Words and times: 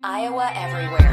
Iowa 0.00 0.52
Everywhere. 0.54 1.10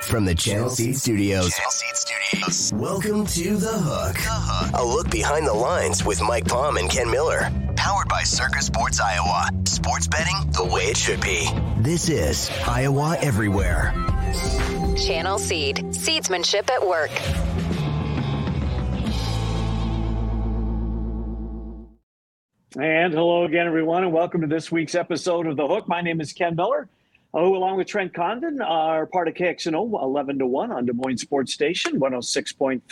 From 0.00 0.24
the 0.24 0.34
Channel 0.34 0.70
Seed 0.70 0.96
Studios. 0.96 1.52
Channel 1.52 1.70
Seed 1.70 1.96
Studios. 1.96 2.72
Welcome 2.74 3.26
to 3.26 3.56
The 3.56 3.72
Hook. 3.72 4.14
The 4.14 4.22
Hook. 4.24 4.70
A 4.80 4.82
look 4.82 5.10
behind 5.10 5.46
the 5.46 5.52
lines 5.52 6.02
with 6.02 6.22
Mike 6.22 6.48
Palm 6.48 6.78
and 6.78 6.88
Ken 6.88 7.10
Miller. 7.10 7.50
Powered 7.76 8.08
by 8.08 8.22
Circa 8.22 8.62
Sports 8.62 9.00
Iowa. 9.00 9.50
Sports 9.66 10.08
betting 10.08 10.50
the 10.52 10.64
way 10.64 10.84
it 10.84 10.96
should 10.96 11.20
be. 11.20 11.46
This 11.76 12.08
is 12.08 12.50
Iowa 12.66 13.18
Everywhere. 13.20 13.92
Channel 14.96 15.38
Seed. 15.38 15.76
Seedsmanship 15.90 16.70
at 16.70 16.86
work. 16.86 17.10
And 22.76 23.14
hello 23.14 23.44
again, 23.44 23.68
everyone, 23.68 24.02
and 24.02 24.12
welcome 24.12 24.40
to 24.40 24.48
this 24.48 24.72
week's 24.72 24.96
episode 24.96 25.46
of 25.46 25.56
The 25.56 25.64
Hook. 25.64 25.86
My 25.86 26.00
name 26.00 26.20
is 26.20 26.32
Ken 26.32 26.56
Miller, 26.56 26.88
who, 27.32 27.54
along 27.56 27.76
with 27.76 27.86
Trent 27.86 28.12
Condon, 28.12 28.60
are 28.60 29.06
part 29.06 29.28
of 29.28 29.34
KXNO 29.34 30.02
11 30.02 30.40
to 30.40 30.46
1 30.48 30.72
on 30.72 30.84
Des 30.84 30.92
Moines 30.92 31.18
Sports 31.18 31.52
Station, 31.54 32.00
106.3 32.00 32.82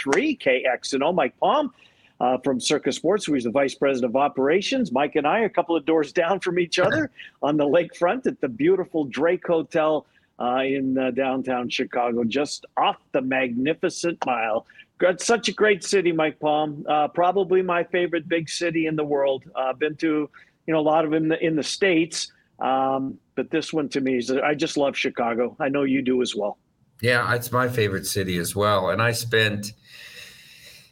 KXNO. 0.41 1.13
Mike 1.13 1.37
Palm 1.41 1.73
uh, 2.21 2.39
from 2.45 2.61
Circa 2.61 2.93
Sports, 2.93 3.25
who 3.25 3.35
is 3.35 3.43
the 3.43 3.51
Vice 3.51 3.75
President 3.75 4.13
of 4.13 4.15
Operations. 4.15 4.93
Mike 4.93 5.17
and 5.17 5.27
I 5.27 5.41
are 5.41 5.47
a 5.47 5.51
couple 5.51 5.75
of 5.75 5.85
doors 5.85 6.13
down 6.13 6.39
from 6.39 6.61
each 6.61 6.79
other 6.79 7.11
on 7.43 7.57
the 7.57 7.67
lakefront 7.67 8.25
at 8.27 8.41
the 8.41 8.49
beautiful 8.49 9.05
Drake 9.07 9.45
Hotel 9.45 10.07
uh, 10.39 10.63
in 10.65 10.97
uh, 10.97 11.11
downtown 11.11 11.69
Chicago, 11.69 12.23
just 12.23 12.67
off 12.77 12.99
the 13.11 13.21
magnificent 13.21 14.25
mile 14.25 14.65
Got 15.03 15.21
such 15.21 15.49
a 15.49 15.53
great 15.53 15.83
city, 15.83 16.13
Mike 16.13 16.39
Palm. 16.39 16.87
Uh, 16.89 17.09
probably 17.09 17.61
my 17.61 17.83
favorite 17.83 18.29
big 18.29 18.49
city 18.49 18.87
in 18.87 18.95
the 18.95 19.03
world. 19.03 19.43
I've 19.57 19.71
uh, 19.71 19.73
been 19.73 19.97
to, 19.97 20.31
you 20.67 20.73
know, 20.73 20.79
a 20.79 20.81
lot 20.81 21.05
of 21.05 21.11
them 21.11 21.25
in 21.25 21.29
the, 21.29 21.45
in 21.45 21.57
the 21.57 21.63
states, 21.65 22.31
um, 22.61 23.19
but 23.35 23.51
this 23.51 23.73
one 23.73 23.89
to 23.89 24.01
me 24.01 24.19
is. 24.19 24.31
I 24.31 24.55
just 24.55 24.77
love 24.77 24.97
Chicago. 24.97 25.57
I 25.59 25.71
know 25.71 25.83
you 25.83 26.03
do 26.03 26.23
as 26.23 26.37
well. 26.37 26.57
Yeah, 27.01 27.35
it's 27.35 27.51
my 27.51 27.69
favorite 27.69 28.07
city 28.07 28.39
as 28.39 28.55
well, 28.55 28.91
and 28.91 29.03
I 29.03 29.11
spent 29.11 29.73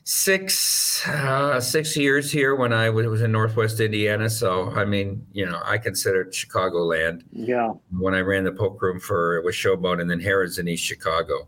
six 0.02 1.06
uh, 1.06 1.60
six 1.60 1.96
years 1.96 2.32
here 2.32 2.56
when 2.56 2.72
I 2.72 2.90
was 2.90 3.22
in 3.22 3.30
Northwest 3.30 3.78
Indiana. 3.78 4.28
So 4.28 4.72
I 4.72 4.84
mean, 4.86 5.24
you 5.30 5.46
know, 5.46 5.62
I 5.64 5.78
consider 5.78 6.22
it 6.22 6.32
Chicagoland. 6.32 7.22
Yeah. 7.30 7.74
When 7.96 8.14
I 8.14 8.22
ran 8.22 8.42
the 8.42 8.50
poke 8.50 8.82
room 8.82 8.98
for 8.98 9.36
it 9.36 9.44
was 9.44 9.54
Showboat 9.54 10.00
and 10.00 10.10
then 10.10 10.18
Harrah's 10.18 10.58
in 10.58 10.66
East 10.66 10.82
Chicago. 10.82 11.46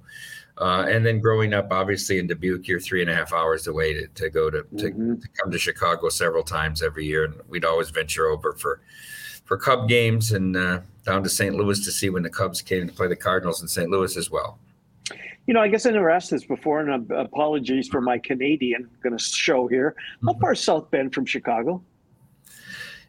Uh, 0.58 0.86
and 0.88 1.04
then 1.04 1.18
growing 1.18 1.54
up, 1.54 1.68
obviously 1.70 2.18
in 2.18 2.26
Dubuque, 2.26 2.68
you're 2.68 2.80
three 2.80 3.00
and 3.00 3.10
a 3.10 3.14
half 3.14 3.32
hours 3.32 3.66
away 3.66 3.94
to, 3.94 4.06
to 4.08 4.30
go 4.30 4.50
to, 4.50 4.62
to, 4.62 4.90
mm-hmm. 4.90 5.14
to, 5.16 5.28
come 5.28 5.50
to 5.50 5.58
Chicago 5.58 6.08
several 6.08 6.42
times 6.42 6.82
every 6.82 7.06
year, 7.06 7.24
and 7.24 7.34
we'd 7.48 7.64
always 7.64 7.90
venture 7.90 8.26
over 8.26 8.52
for 8.52 8.80
for 9.44 9.56
Cub 9.56 9.88
games 9.88 10.32
and 10.32 10.56
uh, 10.56 10.80
down 11.04 11.22
to 11.22 11.28
St. 11.28 11.54
Louis 11.54 11.84
to 11.84 11.90
see 11.90 12.10
when 12.10 12.22
the 12.22 12.30
Cubs 12.30 12.62
came 12.62 12.86
to 12.86 12.92
play 12.92 13.08
the 13.08 13.16
Cardinals 13.16 13.60
in 13.60 13.68
St. 13.68 13.90
Louis 13.90 14.16
as 14.16 14.30
well. 14.30 14.58
You 15.46 15.54
know, 15.54 15.60
I 15.60 15.68
guess 15.68 15.84
I 15.84 15.90
never 15.90 16.10
asked 16.10 16.30
this 16.30 16.44
before, 16.44 16.80
and 16.80 17.10
apologies 17.10 17.88
for 17.88 18.00
my 18.00 18.18
Canadian 18.18 18.88
going 19.02 19.16
to 19.16 19.22
show 19.22 19.66
here. 19.66 19.96
How 20.24 20.32
mm-hmm. 20.32 20.40
far 20.40 20.54
South 20.54 20.90
Bend 20.90 21.12
from 21.12 21.26
Chicago? 21.26 21.82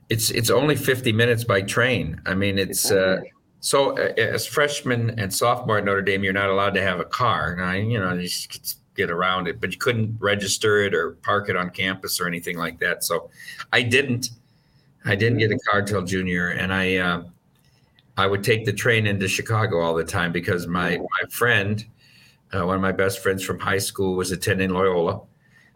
It's 0.10 0.32
it's 0.32 0.50
only 0.50 0.76
50 0.76 1.12
minutes 1.12 1.44
by 1.44 1.62
train. 1.62 2.20
I 2.26 2.34
mean, 2.34 2.58
it's. 2.58 2.92
Uh, 2.92 3.22
so 3.64 3.94
as 3.94 4.46
freshman 4.46 5.18
and 5.18 5.34
sophomore 5.34 5.78
at 5.78 5.86
Notre 5.86 6.02
Dame, 6.02 6.22
you're 6.22 6.34
not 6.34 6.50
allowed 6.50 6.74
to 6.74 6.82
have 6.82 7.00
a 7.00 7.06
car. 7.06 7.56
Now, 7.56 7.72
you 7.72 7.98
know, 7.98 8.14
you 8.14 8.28
get 8.94 9.10
around 9.10 9.48
it, 9.48 9.62
but 9.62 9.72
you 9.72 9.78
couldn't 9.78 10.18
register 10.20 10.82
it 10.82 10.94
or 10.94 11.12
park 11.22 11.48
it 11.48 11.56
on 11.56 11.70
campus 11.70 12.20
or 12.20 12.28
anything 12.28 12.58
like 12.58 12.78
that. 12.80 13.06
So 13.06 13.30
I 13.72 13.82
didn't. 13.82 14.32
I 15.06 15.16
didn't 15.16 15.38
get 15.38 15.52
a 15.52 15.58
car 15.60 15.82
till 15.82 16.02
junior, 16.02 16.50
and 16.50 16.74
I 16.74 16.98
uh, 16.98 17.24
I 18.18 18.28
would 18.28 18.44
take 18.44 18.66
the 18.66 18.74
train 18.74 19.08
into 19.08 19.30
Chicago 19.30 19.80
all 19.80 19.94
the 19.94 20.04
time 20.04 20.34
because 20.34 20.68
my 20.68 20.98
my 20.98 21.30
friend, 21.30 21.86
uh, 22.52 22.66
one 22.66 22.76
of 22.76 22.82
my 22.82 22.92
best 22.92 23.20
friends 23.20 23.46
from 23.46 23.60
high 23.60 23.78
school, 23.78 24.18
was 24.18 24.34
attending 24.34 24.72
Loyola. 24.72 25.22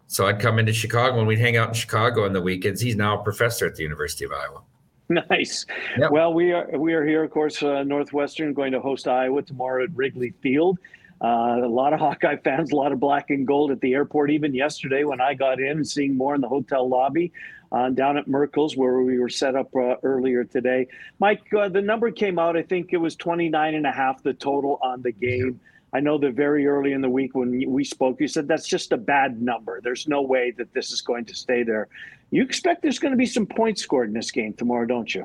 So 0.08 0.26
I'd 0.26 0.40
come 0.40 0.58
into 0.58 0.74
Chicago 0.74 1.20
and 1.20 1.26
we'd 1.26 1.38
hang 1.38 1.56
out 1.56 1.68
in 1.68 1.74
Chicago 1.74 2.26
on 2.26 2.34
the 2.34 2.42
weekends. 2.42 2.82
He's 2.82 2.96
now 2.96 3.18
a 3.18 3.24
professor 3.24 3.64
at 3.64 3.76
the 3.76 3.82
University 3.82 4.26
of 4.26 4.32
Iowa. 4.32 4.60
Nice. 5.30 5.64
Yep. 5.98 6.10
Well, 6.10 6.34
we 6.34 6.52
are 6.52 6.68
we 6.78 6.92
are 6.92 7.04
here, 7.04 7.24
of 7.24 7.30
course, 7.30 7.62
uh, 7.62 7.82
Northwestern 7.82 8.52
going 8.52 8.72
to 8.72 8.80
host 8.80 9.08
Iowa 9.08 9.42
tomorrow 9.42 9.84
at 9.84 9.90
Wrigley 9.94 10.34
Field. 10.42 10.78
Uh, 11.22 11.60
a 11.64 11.68
lot 11.68 11.94
of 11.94 12.00
Hawkeye 12.04 12.36
fans, 12.36 12.72
a 12.72 12.76
lot 12.76 12.92
of 12.92 13.00
black 13.00 13.30
and 13.30 13.46
gold 13.46 13.70
at 13.70 13.80
the 13.80 13.94
airport. 13.94 14.30
Even 14.30 14.54
yesterday, 14.54 15.04
when 15.04 15.20
I 15.20 15.32
got 15.32 15.60
in, 15.60 15.78
and 15.78 15.86
seeing 15.86 16.14
more 16.16 16.34
in 16.34 16.42
the 16.42 16.48
hotel 16.48 16.86
lobby 16.86 17.32
uh, 17.72 17.88
down 17.90 18.18
at 18.18 18.28
Merkle's, 18.28 18.76
where 18.76 19.00
we 19.00 19.18
were 19.18 19.30
set 19.30 19.56
up 19.56 19.74
uh, 19.74 19.94
earlier 20.02 20.44
today. 20.44 20.86
Mike, 21.18 21.42
uh, 21.54 21.68
the 21.70 21.82
number 21.82 22.10
came 22.10 22.38
out. 22.38 22.56
I 22.56 22.62
think 22.62 22.92
it 22.92 22.98
was 22.98 23.16
29 23.16 23.74
and 23.74 23.86
a 23.86 23.92
half 23.92 24.22
the 24.22 24.34
total 24.34 24.78
on 24.82 25.00
the 25.00 25.12
game. 25.12 25.58
I 25.94 26.00
know 26.00 26.18
that 26.18 26.34
very 26.34 26.66
early 26.66 26.92
in 26.92 27.00
the 27.00 27.08
week 27.08 27.34
when 27.34 27.64
we 27.66 27.82
spoke, 27.82 28.20
you 28.20 28.28
said 28.28 28.46
that's 28.46 28.68
just 28.68 28.92
a 28.92 28.98
bad 28.98 29.40
number. 29.40 29.80
There's 29.80 30.06
no 30.06 30.20
way 30.20 30.50
that 30.58 30.74
this 30.74 30.92
is 30.92 31.00
going 31.00 31.24
to 31.26 31.34
stay 31.34 31.62
there. 31.62 31.88
You 32.30 32.42
expect 32.42 32.82
there's 32.82 32.98
going 32.98 33.12
to 33.12 33.18
be 33.18 33.26
some 33.26 33.46
points 33.46 33.82
scored 33.82 34.08
in 34.08 34.14
this 34.14 34.30
game 34.30 34.52
tomorrow, 34.54 34.86
don't 34.86 35.14
you? 35.14 35.24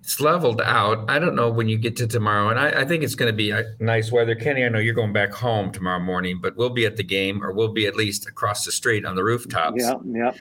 It's 0.00 0.20
leveled 0.20 0.60
out. 0.60 1.10
I 1.10 1.18
don't 1.18 1.34
know 1.34 1.50
when 1.50 1.68
you 1.68 1.78
get 1.78 1.96
to 1.96 2.06
tomorrow, 2.06 2.48
and 2.48 2.60
I, 2.60 2.82
I 2.82 2.84
think 2.84 3.02
it's 3.02 3.16
going 3.16 3.30
to 3.30 3.36
be 3.36 3.52
nice 3.80 4.12
weather. 4.12 4.36
Kenny, 4.36 4.64
I 4.64 4.68
know 4.68 4.78
you're 4.78 4.94
going 4.94 5.12
back 5.12 5.32
home 5.32 5.72
tomorrow 5.72 5.98
morning, 5.98 6.38
but 6.40 6.56
we'll 6.56 6.70
be 6.70 6.86
at 6.86 6.96
the 6.96 7.02
game, 7.02 7.42
or 7.42 7.52
we'll 7.52 7.72
be 7.72 7.86
at 7.86 7.96
least 7.96 8.28
across 8.28 8.64
the 8.64 8.70
street 8.70 9.04
on 9.04 9.16
the 9.16 9.24
rooftops. 9.24 9.82
Yeah, 9.82 9.94
yeah. 10.04 10.32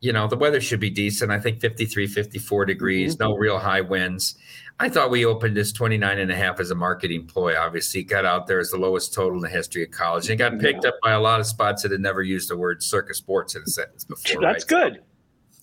You 0.00 0.12
know, 0.12 0.26
the 0.26 0.36
weather 0.36 0.60
should 0.60 0.80
be 0.80 0.90
decent. 0.90 1.30
I 1.30 1.38
think 1.38 1.60
53, 1.60 2.06
54 2.06 2.64
degrees, 2.64 3.14
mm-hmm. 3.14 3.24
no 3.24 3.36
real 3.36 3.58
high 3.58 3.82
winds. 3.82 4.34
I 4.80 4.88
thought 4.88 5.10
we 5.10 5.24
opened 5.24 5.56
this 5.56 5.72
29 5.72 6.18
and 6.18 6.30
a 6.30 6.34
half 6.34 6.58
as 6.58 6.70
a 6.70 6.74
marketing 6.74 7.26
ploy. 7.26 7.54
Obviously, 7.56 8.02
got 8.02 8.24
out 8.24 8.46
there 8.46 8.58
as 8.58 8.70
the 8.70 8.78
lowest 8.78 9.12
total 9.12 9.36
in 9.36 9.42
the 9.42 9.48
history 9.50 9.84
of 9.84 9.90
college 9.90 10.30
and 10.30 10.38
got 10.38 10.58
picked 10.58 10.84
yeah. 10.84 10.88
up 10.88 10.94
by 11.02 11.12
a 11.12 11.20
lot 11.20 11.38
of 11.38 11.46
spots 11.46 11.82
that 11.82 11.92
had 11.92 12.00
never 12.00 12.22
used 12.22 12.48
the 12.48 12.56
word 12.56 12.82
Circa 12.82 13.12
Sports 13.12 13.54
in 13.54 13.62
a 13.62 13.66
sentence 13.66 14.04
before. 14.04 14.40
That's 14.40 14.64
right? 14.72 14.92
good. 14.92 15.02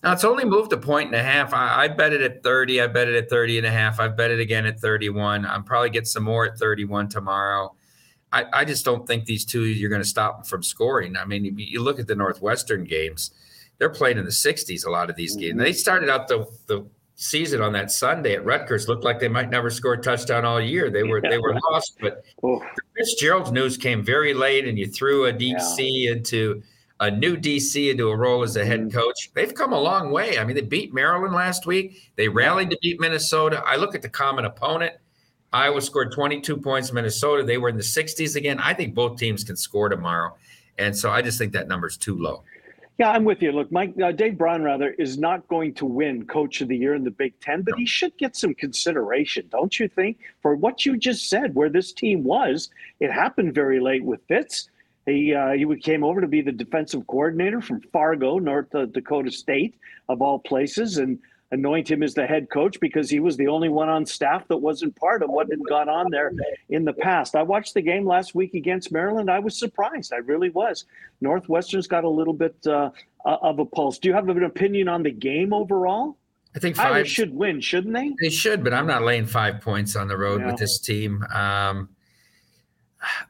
Now 0.03 0.13
it's 0.13 0.23
only 0.23 0.45
moved 0.45 0.71
a 0.71 0.77
point 0.77 1.07
and 1.07 1.15
a 1.15 1.23
half. 1.23 1.53
I, 1.53 1.83
I 1.83 1.87
bet 1.89 2.13
it 2.13 2.21
at 2.21 2.41
30. 2.41 2.81
I 2.81 2.87
bet 2.87 3.07
it 3.07 3.15
at 3.15 3.29
30 3.29 3.57
and 3.57 3.67
a 3.67 3.71
half. 3.71 3.99
I 3.99 4.07
bet 4.07 4.31
it 4.31 4.39
again 4.39 4.65
at 4.65 4.79
31. 4.79 5.45
I'm 5.45 5.63
probably 5.63 5.89
get 5.89 6.07
some 6.07 6.23
more 6.23 6.45
at 6.45 6.57
31 6.57 7.09
tomorrow. 7.09 7.75
I, 8.31 8.45
I 8.53 8.65
just 8.65 8.85
don't 8.85 9.07
think 9.07 9.25
these 9.25 9.43
two 9.43 9.65
you're 9.65 9.89
going 9.89 10.01
to 10.01 10.07
stop 10.07 10.38
them 10.38 10.45
from 10.45 10.63
scoring. 10.63 11.17
I 11.17 11.25
mean, 11.25 11.45
you, 11.45 11.53
you 11.57 11.81
look 11.81 11.99
at 11.99 12.07
the 12.07 12.15
Northwestern 12.15 12.83
games; 12.83 13.31
they're 13.77 13.89
playing 13.89 14.17
in 14.17 14.25
the 14.25 14.31
60s. 14.31 14.85
A 14.85 14.89
lot 14.89 15.09
of 15.09 15.15
these 15.15 15.35
games. 15.35 15.57
They 15.57 15.73
started 15.73 16.09
out 16.09 16.27
the 16.27 16.45
the 16.67 16.85
season 17.15 17.61
on 17.61 17.73
that 17.73 17.91
Sunday 17.91 18.35
at 18.35 18.45
Rutgers 18.45 18.88
looked 18.88 19.03
like 19.03 19.19
they 19.19 19.27
might 19.27 19.49
never 19.49 19.69
score 19.69 19.93
a 19.93 20.01
touchdown 20.01 20.45
all 20.45 20.61
year. 20.61 20.89
They 20.89 21.03
were 21.03 21.21
they 21.21 21.38
were 21.38 21.59
lost, 21.71 21.97
but. 21.99 22.23
Fitzgerald's 22.95 23.51
news 23.51 23.77
came 23.77 24.03
very 24.03 24.33
late, 24.33 24.67
and 24.67 24.77
you 24.77 24.88
threw 24.88 25.25
a 25.25 25.33
deep 25.33 25.57
yeah. 25.57 26.11
into 26.11 26.61
a 26.99 27.09
new 27.09 27.37
DC 27.37 27.89
into 27.89 28.09
a 28.09 28.15
role 28.15 28.43
as 28.43 28.55
a 28.55 28.65
head 28.65 28.81
mm-hmm. 28.81 28.97
coach. 28.97 29.31
They've 29.33 29.53
come 29.53 29.73
a 29.73 29.79
long 29.79 30.11
way. 30.11 30.37
I 30.37 30.43
mean, 30.43 30.55
they 30.55 30.61
beat 30.61 30.93
Maryland 30.93 31.33
last 31.33 31.65
week. 31.65 32.11
They 32.15 32.27
rallied 32.27 32.69
to 32.71 32.77
beat 32.81 32.99
Minnesota. 32.99 33.63
I 33.65 33.77
look 33.77 33.95
at 33.95 34.01
the 34.01 34.09
common 34.09 34.45
opponent. 34.45 34.93
Iowa 35.51 35.81
scored 35.81 36.11
22 36.11 36.57
points. 36.57 36.91
Minnesota, 36.91 37.43
they 37.43 37.57
were 37.57 37.69
in 37.69 37.77
the 37.77 37.83
60s 37.83 38.35
again. 38.35 38.59
I 38.59 38.73
think 38.73 38.93
both 38.93 39.17
teams 39.17 39.43
can 39.43 39.55
score 39.55 39.89
tomorrow. 39.89 40.35
And 40.77 40.95
so 40.95 41.09
I 41.09 41.21
just 41.21 41.38
think 41.38 41.53
that 41.53 41.67
number's 41.67 41.97
too 41.97 42.17
low. 42.17 42.43
Yeah, 42.99 43.11
I'm 43.11 43.23
with 43.23 43.41
you. 43.41 43.53
Look, 43.53 43.71
Mike 43.71 43.93
uh, 44.03 44.11
Dave 44.11 44.38
Braun 44.38 44.61
rather 44.61 44.89
is 44.91 45.17
not 45.17 45.47
going 45.47 45.73
to 45.75 45.85
win 45.85 46.25
Coach 46.25 46.59
of 46.59 46.67
the 46.67 46.75
Year 46.75 46.95
in 46.95 47.05
the 47.05 47.11
Big 47.11 47.39
Ten, 47.39 47.61
but 47.61 47.75
he 47.77 47.85
should 47.85 48.15
get 48.17 48.35
some 48.35 48.53
consideration, 48.53 49.47
don't 49.49 49.79
you 49.79 49.88
think? 49.88 50.17
For 50.41 50.53
what 50.53 50.85
you 50.85 50.97
just 50.97 51.29
said, 51.29 51.55
where 51.55 51.69
this 51.69 51.93
team 51.93 52.25
was, 52.25 52.69
it 52.99 53.09
happened 53.09 53.55
very 53.55 53.79
late 53.79 54.03
with 54.03 54.19
Fitz. 54.27 54.69
He 55.09 55.33
uh, 55.33 55.51
he 55.51 55.65
came 55.77 56.03
over 56.03 56.21
to 56.21 56.27
be 56.27 56.41
the 56.41 56.51
defensive 56.51 57.05
coordinator 57.07 57.61
from 57.61 57.81
Fargo, 57.93 58.39
North 58.39 58.69
Dakota 58.69 59.31
State, 59.31 59.75
of 60.07 60.21
all 60.21 60.39
places, 60.39 60.97
and 60.97 61.19
anoint 61.51 61.89
him 61.89 62.03
as 62.03 62.13
the 62.13 62.25
head 62.25 62.50
coach 62.50 62.79
because 62.79 63.09
he 63.09 63.19
was 63.19 63.35
the 63.38 63.47
only 63.47 63.69
one 63.69 63.89
on 63.89 64.06
staff 64.06 64.47
that 64.47 64.57
wasn't 64.57 64.95
part 64.95 65.23
of 65.23 65.29
what 65.29 65.50
had 65.50 65.59
gone 65.67 65.89
on 65.89 66.11
there 66.11 66.31
in 66.69 66.85
the 66.85 66.94
past. 66.94 67.35
I 67.35 67.41
watched 67.41 67.73
the 67.73 67.81
game 67.81 68.06
last 68.06 68.35
week 68.35 68.53
against 68.53 68.91
Maryland. 68.91 69.31
I 69.31 69.39
was 69.39 69.57
surprised. 69.57 70.13
I 70.13 70.17
really 70.17 70.50
was. 70.51 70.85
Northwestern's 71.21 71.88
got 71.88 72.03
a 72.03 72.09
little 72.09 72.33
bit 72.33 72.55
uh, 72.67 72.91
of 73.25 73.59
a 73.59 73.65
pulse. 73.65 73.97
Do 73.97 74.09
you 74.09 74.13
have 74.13 74.29
an 74.29 74.44
opinion 74.44 74.88
on 74.88 75.03
the 75.03 75.12
game 75.12 75.53
overall? 75.53 76.17
I 76.55 76.59
think 76.59 76.75
five 76.75 76.94
Iowa 76.94 77.05
should 77.05 77.33
win, 77.33 77.62
shouldn't 77.62 77.94
they? 77.94 78.13
They 78.21 78.29
should, 78.29 78.63
but 78.63 78.73
I'm 78.73 78.88
not 78.88 79.03
laying 79.03 79.25
five 79.25 79.62
points 79.62 79.95
on 79.95 80.07
the 80.07 80.17
road 80.17 80.44
with 80.44 80.57
this 80.57 80.79
team. 80.79 81.23
Um, 81.33 81.89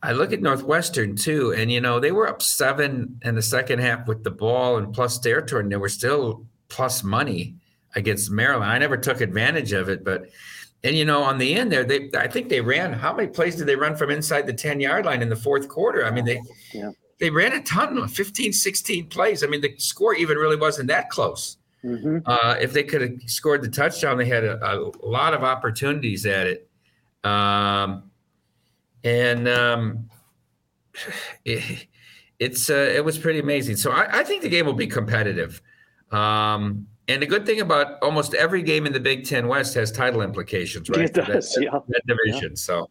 I 0.02 0.14
look 0.14 0.34
at 0.34 0.42
Northwestern 0.42 1.16
too, 1.16 1.54
and 1.54 1.72
you 1.72 1.82
know 1.82 2.00
they 2.00 2.12
were 2.12 2.28
up 2.28 2.42
seven 2.42 3.20
in 3.24 3.36
the 3.36 3.42
second 3.42 3.80
half 3.80 4.08
with 4.08 4.24
the 4.24 4.32
ball 4.32 4.78
and 4.78 4.94
plus 4.94 5.20
territory, 5.20 5.64
and 5.64 5.72
they 5.72 5.78
were 5.78 5.90
still 5.90 6.46
plus 6.70 7.04
money 7.04 7.56
against 7.96 8.32
Maryland. 8.32 8.72
I 8.72 8.78
never 8.78 8.98
took 8.98 9.22
advantage 9.22 9.74
of 9.74 9.90
it, 9.90 10.04
but 10.04 10.30
and 10.84 10.96
you 10.96 11.06
know 11.06 11.22
on 11.22 11.38
the 11.38 11.56
end 11.56 11.72
there, 11.72 11.84
they 11.84 12.10
I 12.18 12.28
think 12.28 12.50
they 12.50 12.62
ran. 12.62 12.94
How 12.94 13.14
many 13.14 13.28
plays 13.28 13.56
did 13.56 13.68
they 13.68 13.76
run 13.76 13.96
from 13.96 14.10
inside 14.10 14.48
the 14.48 14.54
ten 14.54 14.80
yard 14.80 15.06
line 15.06 15.22
in 15.22 15.30
the 15.30 15.36
fourth 15.36 15.68
quarter? 15.68 16.06
I 16.06 16.12
mean 16.12 16.26
they 16.26 16.42
yeah. 16.74 16.92
they 17.20 17.30
ran 17.30 17.54
a 17.54 17.62
ton, 17.62 18.08
15, 18.08 18.54
16 18.54 19.08
plays. 19.08 19.44
I 19.44 19.48
mean 19.48 19.62
the 19.62 19.76
score 19.78 20.16
even 20.16 20.38
really 20.38 20.56
wasn't 20.56 20.88
that 20.88 21.10
close. 21.10 21.58
Mm-hmm. 21.84 22.20
Uh, 22.26 22.56
if 22.60 22.74
they 22.74 22.84
could 22.84 23.02
have 23.02 23.14
scored 23.28 23.62
the 23.62 23.70
touchdown, 23.70 24.18
they 24.18 24.26
had 24.26 24.44
a, 24.44 24.78
a 24.78 24.92
lot 25.02 25.34
of 25.34 25.44
opportunities 25.44 26.26
at 26.26 26.48
it. 26.48 26.70
Um, 27.24 28.09
and 29.04 29.48
um, 29.48 30.10
it, 31.46 31.88
it's 32.40 32.70
uh, 32.70 32.92
it 32.96 33.04
was 33.04 33.18
pretty 33.18 33.40
amazing. 33.40 33.76
So 33.76 33.92
I, 33.92 34.20
I, 34.20 34.24
think 34.24 34.42
the 34.44 34.50
game 34.50 34.66
will 34.66 34.74
be 34.74 34.88
competitive. 34.88 35.62
Um, 36.12 36.88
and 37.08 37.22
the 37.22 37.26
good 37.26 37.46
thing 37.46 37.62
about 37.62 38.02
almost 38.02 38.34
every 38.34 38.62
game 38.62 38.86
in 38.86 38.94
the 38.94 39.00
Big 39.00 39.26
Ten 39.26 39.48
West 39.48 39.74
has 39.74 39.92
title 39.92 40.22
implications, 40.22 40.90
right? 40.90 41.02
It 41.02 41.14
does, 41.14 41.54
that, 41.54 41.64
yeah. 41.64 41.80
That 41.88 42.02
division. 42.06 42.52
Yeah. 42.52 42.56
So 42.56 42.90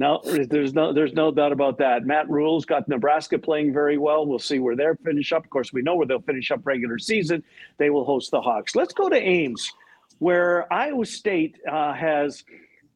no, 0.00 0.22
there's 0.24 0.72
no 0.72 0.94
there's 0.94 1.12
no 1.12 1.30
doubt 1.30 1.52
about 1.52 1.76
that. 1.76 2.06
Matt 2.06 2.28
Rhule's 2.30 2.64
got 2.64 2.88
Nebraska 2.88 3.38
playing 3.38 3.74
very 3.74 3.98
well. 3.98 4.24
We'll 4.24 4.38
see 4.38 4.58
where 4.58 4.74
they'll 4.74 4.96
finish 5.04 5.30
up. 5.30 5.44
Of 5.44 5.50
course, 5.50 5.74
we 5.74 5.82
know 5.82 5.94
where 5.94 6.06
they'll 6.06 6.22
finish 6.22 6.50
up 6.50 6.66
regular 6.66 6.98
season. 6.98 7.44
They 7.76 7.90
will 7.90 8.06
host 8.06 8.30
the 8.30 8.40
Hawks. 8.40 8.74
Let's 8.74 8.94
go 8.94 9.10
to 9.10 9.16
Ames, 9.16 9.70
where 10.18 10.72
Iowa 10.72 11.04
State 11.04 11.58
uh, 11.70 11.92
has 11.92 12.44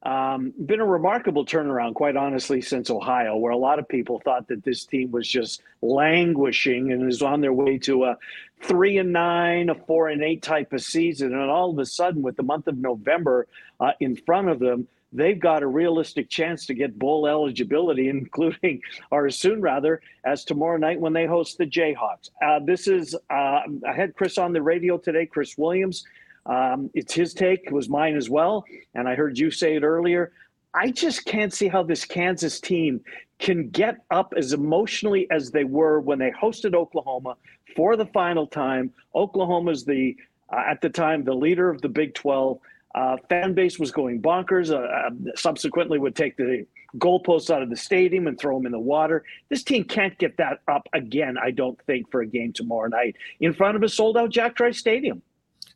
um, 0.05 0.53
been 0.67 0.81
a 0.81 0.87
remarkable 0.87 1.47
turnaround, 1.47 1.95
quite 1.95 2.17
honestly, 2.17 2.61
since 2.61 2.91
Ohio, 2.91 3.37
where 3.37 3.53
a 3.53 3.57
lot 3.57 3.79
of 3.79 3.89
people 3.89 4.21
thought 4.21 4.47
that 4.49 4.63
this 4.63 4.85
team 4.85 5.11
was 5.11 5.27
just 5.27 5.63
languishing 5.81 6.93
and 6.93 7.11
is 7.11 7.23
on 7.23 7.41
their 7.41 7.55
way 7.55 7.79
to 7.79 8.05
a 8.05 8.19
three 8.63 8.99
and 8.99 9.13
nine, 9.13 9.71
a 9.71 9.75
four 9.75 10.09
and 10.09 10.23
eight 10.23 10.43
type 10.43 10.73
of 10.73 10.83
season. 10.83 11.33
And 11.33 11.51
all 11.51 11.71
of 11.71 11.79
a 11.79 11.87
sudden, 11.87 12.21
with 12.21 12.37
the 12.37 12.43
month 12.43 12.67
of 12.67 12.77
November 12.77 13.47
uh, 13.81 13.93
in 14.01 14.15
front 14.15 14.51
of 14.51 14.59
them, 14.59 14.87
they've 15.11 15.41
got 15.41 15.63
a 15.63 15.67
realistic 15.67 16.29
chance 16.29 16.67
to 16.67 16.75
get 16.75 16.99
bowl 16.99 17.27
eligibility, 17.27 18.09
including, 18.11 18.83
or 19.11 19.31
soon 19.31 19.63
rather, 19.63 20.03
as 20.25 20.45
tomorrow 20.45 20.77
night 20.77 21.01
when 21.01 21.15
they 21.15 21.25
host 21.25 21.57
the 21.57 21.67
Jayhawks. 21.67 22.29
Uh, 22.45 22.61
this 22.63 22.89
is, 22.89 23.15
uh, 23.31 23.61
I 23.89 23.93
had 23.95 24.15
Chris 24.15 24.37
on 24.37 24.53
the 24.53 24.61
radio 24.61 24.99
today, 24.99 25.25
Chris 25.25 25.57
Williams. 25.57 26.05
Um, 26.47 26.91
it's 26.95 27.15
his 27.15 27.35
take, 27.35 27.65
it 27.67 27.73
was 27.73 27.89
mine 27.89 28.17
as 28.17 28.29
well. 28.29 28.65
And 28.95 29.09
I 29.09 29.15
heard 29.15 29.39
you 29.39 29.51
say 29.51 29.77
it 29.77 29.83
earlier. 29.83 30.33
I 30.75 30.91
just 30.91 31.25
can't 31.25 31.53
see 31.53 31.69
how 31.69 31.83
this 31.83 32.05
Kansas 32.05 32.61
team 32.61 33.01
can 33.39 33.69
get 33.71 33.99
up 34.11 34.35
as 34.37 34.53
emotionally 34.53 35.29
as 35.31 35.51
they 35.51 35.65
were 35.65 36.01
when 36.01 36.19
they 36.19 36.31
hosted 36.31 36.75
Oklahoma 36.75 37.37
for 37.77 37.97
the 37.97 38.07
final 38.07 38.47
time. 38.47 38.93
Oklahoma's 39.15 39.85
the, 39.85 40.17
uh, 40.53 40.63
at 40.67 40.81
the 40.81 40.91
time, 40.91 41.25
the 41.25 41.35
leader 41.35 41.71
of 41.71 41.81
the 41.81 41.89
Big 41.89 42.15
12. 42.15 42.59
Uh, 42.95 43.17
fan 43.29 43.55
base 43.55 43.79
was 43.79 43.91
going 43.91 44.23
bonkers. 44.23 44.71
Uh, 44.71 44.77
uh, 44.77 45.11
subsequently, 45.35 45.99
would 45.99 46.15
take 46.15 46.37
the 46.37 46.65
goalposts 46.99 47.51
out 47.51 47.61
of 47.61 47.69
the 47.69 47.77
stadium 47.77 48.29
and 48.29 48.39
throw 48.39 48.57
them 48.57 48.67
in 48.67 48.73
the 48.73 48.79
water. 48.79 49.25
This 49.49 49.65
team 49.65 49.83
can't 49.85 50.17
get 50.19 50.37
that 50.37 50.61
up 50.69 50.89
again. 50.93 51.37
I 51.37 51.51
don't 51.51 51.81
think 51.87 52.11
for 52.11 52.21
a 52.21 52.27
game 52.27 52.53
tomorrow 52.53 52.89
night 52.89 53.17
in 53.41 53.53
front 53.53 53.77
of 53.77 53.83
a 53.83 53.89
sold-out 53.89 54.31
Jack 54.31 54.55
Trice 54.55 54.79
Stadium. 54.79 55.23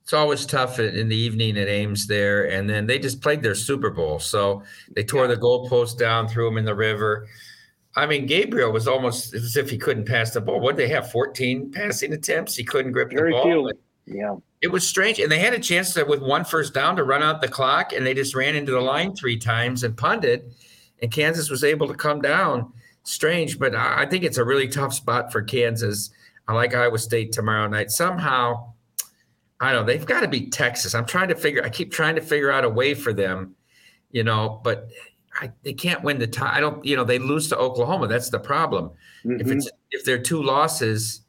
It's 0.02 0.14
always 0.14 0.46
tough 0.46 0.78
in 0.78 1.08
the 1.08 1.16
evening 1.16 1.58
at 1.58 1.68
Ames 1.68 2.06
there, 2.06 2.50
and 2.50 2.68
then 2.68 2.86
they 2.86 2.98
just 2.98 3.20
played 3.20 3.42
their 3.42 3.54
Super 3.54 3.90
Bowl, 3.90 4.18
so 4.18 4.62
they 4.96 5.04
tore 5.04 5.28
the 5.28 5.36
goalposts 5.36 5.98
down, 5.98 6.28
threw 6.28 6.46
them 6.46 6.56
in 6.56 6.64
the 6.64 6.74
river. 6.74 7.28
I 7.94 8.06
mean, 8.06 8.26
Gabriel 8.26 8.72
was 8.72 8.88
almost 8.88 9.34
as 9.34 9.56
if 9.56 9.68
he 9.68 9.76
couldn't 9.76 10.06
pass 10.06 10.30
the 10.30 10.40
ball. 10.40 10.60
What 10.60 10.76
did 10.76 10.86
they 10.88 10.94
have? 10.94 11.10
14 11.10 11.72
passing 11.72 12.12
attempts. 12.12 12.54
He 12.54 12.64
couldn't 12.64 12.92
grip 12.92 13.10
Very 13.10 13.32
the 13.32 13.36
ball. 13.36 13.44
Few. 13.44 13.72
Yeah. 14.06 14.36
It 14.60 14.68
was 14.68 14.86
strange. 14.86 15.18
And 15.18 15.30
they 15.30 15.38
had 15.38 15.52
a 15.52 15.58
chance 15.58 15.92
to, 15.94 16.04
with 16.04 16.22
one 16.22 16.44
first 16.44 16.72
down, 16.74 16.96
to 16.96 17.04
run 17.04 17.22
out 17.22 17.40
the 17.40 17.48
clock, 17.48 17.92
and 17.92 18.06
they 18.06 18.14
just 18.14 18.34
ran 18.34 18.56
into 18.56 18.72
the 18.72 18.80
line 18.80 19.14
three 19.14 19.38
times 19.38 19.84
and 19.84 19.96
punted. 19.96 20.54
And 21.02 21.10
Kansas 21.10 21.50
was 21.50 21.64
able 21.64 21.86
to 21.88 21.94
come 21.94 22.20
down. 22.20 22.72
Strange, 23.02 23.58
but 23.58 23.74
I 23.74 24.06
think 24.06 24.24
it's 24.24 24.38
a 24.38 24.44
really 24.44 24.68
tough 24.68 24.94
spot 24.94 25.32
for 25.32 25.42
Kansas. 25.42 26.10
I 26.46 26.52
like 26.52 26.74
Iowa 26.74 26.98
State 26.98 27.32
tomorrow 27.32 27.68
night. 27.68 27.90
Somehow, 27.90 28.72
I 29.60 29.72
don't 29.72 29.86
know, 29.86 29.92
they've 29.92 30.06
got 30.06 30.20
to 30.20 30.28
beat 30.28 30.52
Texas. 30.52 30.94
I'm 30.94 31.06
trying 31.06 31.28
to 31.28 31.34
figure, 31.34 31.64
I 31.64 31.68
keep 31.68 31.92
trying 31.92 32.14
to 32.14 32.20
figure 32.20 32.50
out 32.50 32.64
a 32.64 32.68
way 32.68 32.94
for 32.94 33.12
them, 33.12 33.56
you 34.10 34.22
know, 34.22 34.60
but 34.62 34.88
I, 35.40 35.52
they 35.62 35.72
can't 35.72 36.02
win 36.02 36.18
the 36.18 36.26
tie. 36.26 36.56
I 36.56 36.60
don't, 36.60 36.84
you 36.84 36.96
know, 36.96 37.04
they 37.04 37.18
lose 37.18 37.48
to 37.48 37.58
Oklahoma. 37.58 38.06
That's 38.08 38.30
the 38.30 38.38
problem. 38.38 38.90
Mm-hmm. 39.24 39.40
If 39.40 39.50
it's 39.50 39.70
if 39.90 40.04
they're 40.04 40.22
two 40.22 40.42
losses, 40.42 41.22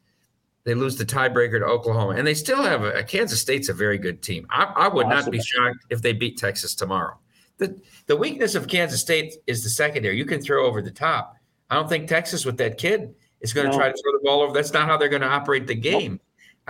they 0.64 0.74
lose 0.74 0.96
the 0.96 1.06
tiebreaker 1.06 1.58
to 1.58 1.64
Oklahoma, 1.64 2.14
and 2.16 2.26
they 2.26 2.34
still 2.34 2.62
have 2.62 2.82
a, 2.82 2.92
a 2.92 3.02
Kansas 3.04 3.40
State's 3.40 3.68
a 3.68 3.74
very 3.74 3.98
good 3.98 4.22
team. 4.22 4.46
I, 4.50 4.72
I 4.76 4.88
would 4.88 5.06
awesome. 5.06 5.18
not 5.26 5.30
be 5.30 5.40
shocked 5.40 5.86
if 5.90 6.02
they 6.02 6.12
beat 6.12 6.38
Texas 6.38 6.74
tomorrow. 6.74 7.18
The 7.58 7.80
the 8.06 8.16
weakness 8.16 8.54
of 8.54 8.68
Kansas 8.68 9.00
State 9.00 9.34
is 9.46 9.62
the 9.62 9.70
secondary. 9.70 10.16
You 10.16 10.24
can 10.24 10.40
throw 10.40 10.66
over 10.66 10.82
the 10.82 10.90
top. 10.90 11.36
I 11.68 11.76
don't 11.76 11.88
think 11.88 12.08
Texas 12.08 12.44
with 12.44 12.56
that 12.58 12.78
kid 12.78 13.14
is 13.40 13.52
going 13.52 13.66
to 13.66 13.72
no. 13.72 13.78
try 13.78 13.88
to 13.88 13.94
throw 13.94 14.12
the 14.12 14.20
ball 14.24 14.42
over. 14.42 14.52
That's 14.52 14.72
not 14.72 14.86
how 14.86 14.96
they're 14.96 15.08
going 15.08 15.22
to 15.22 15.28
operate 15.28 15.66
the 15.66 15.74
game. 15.74 16.20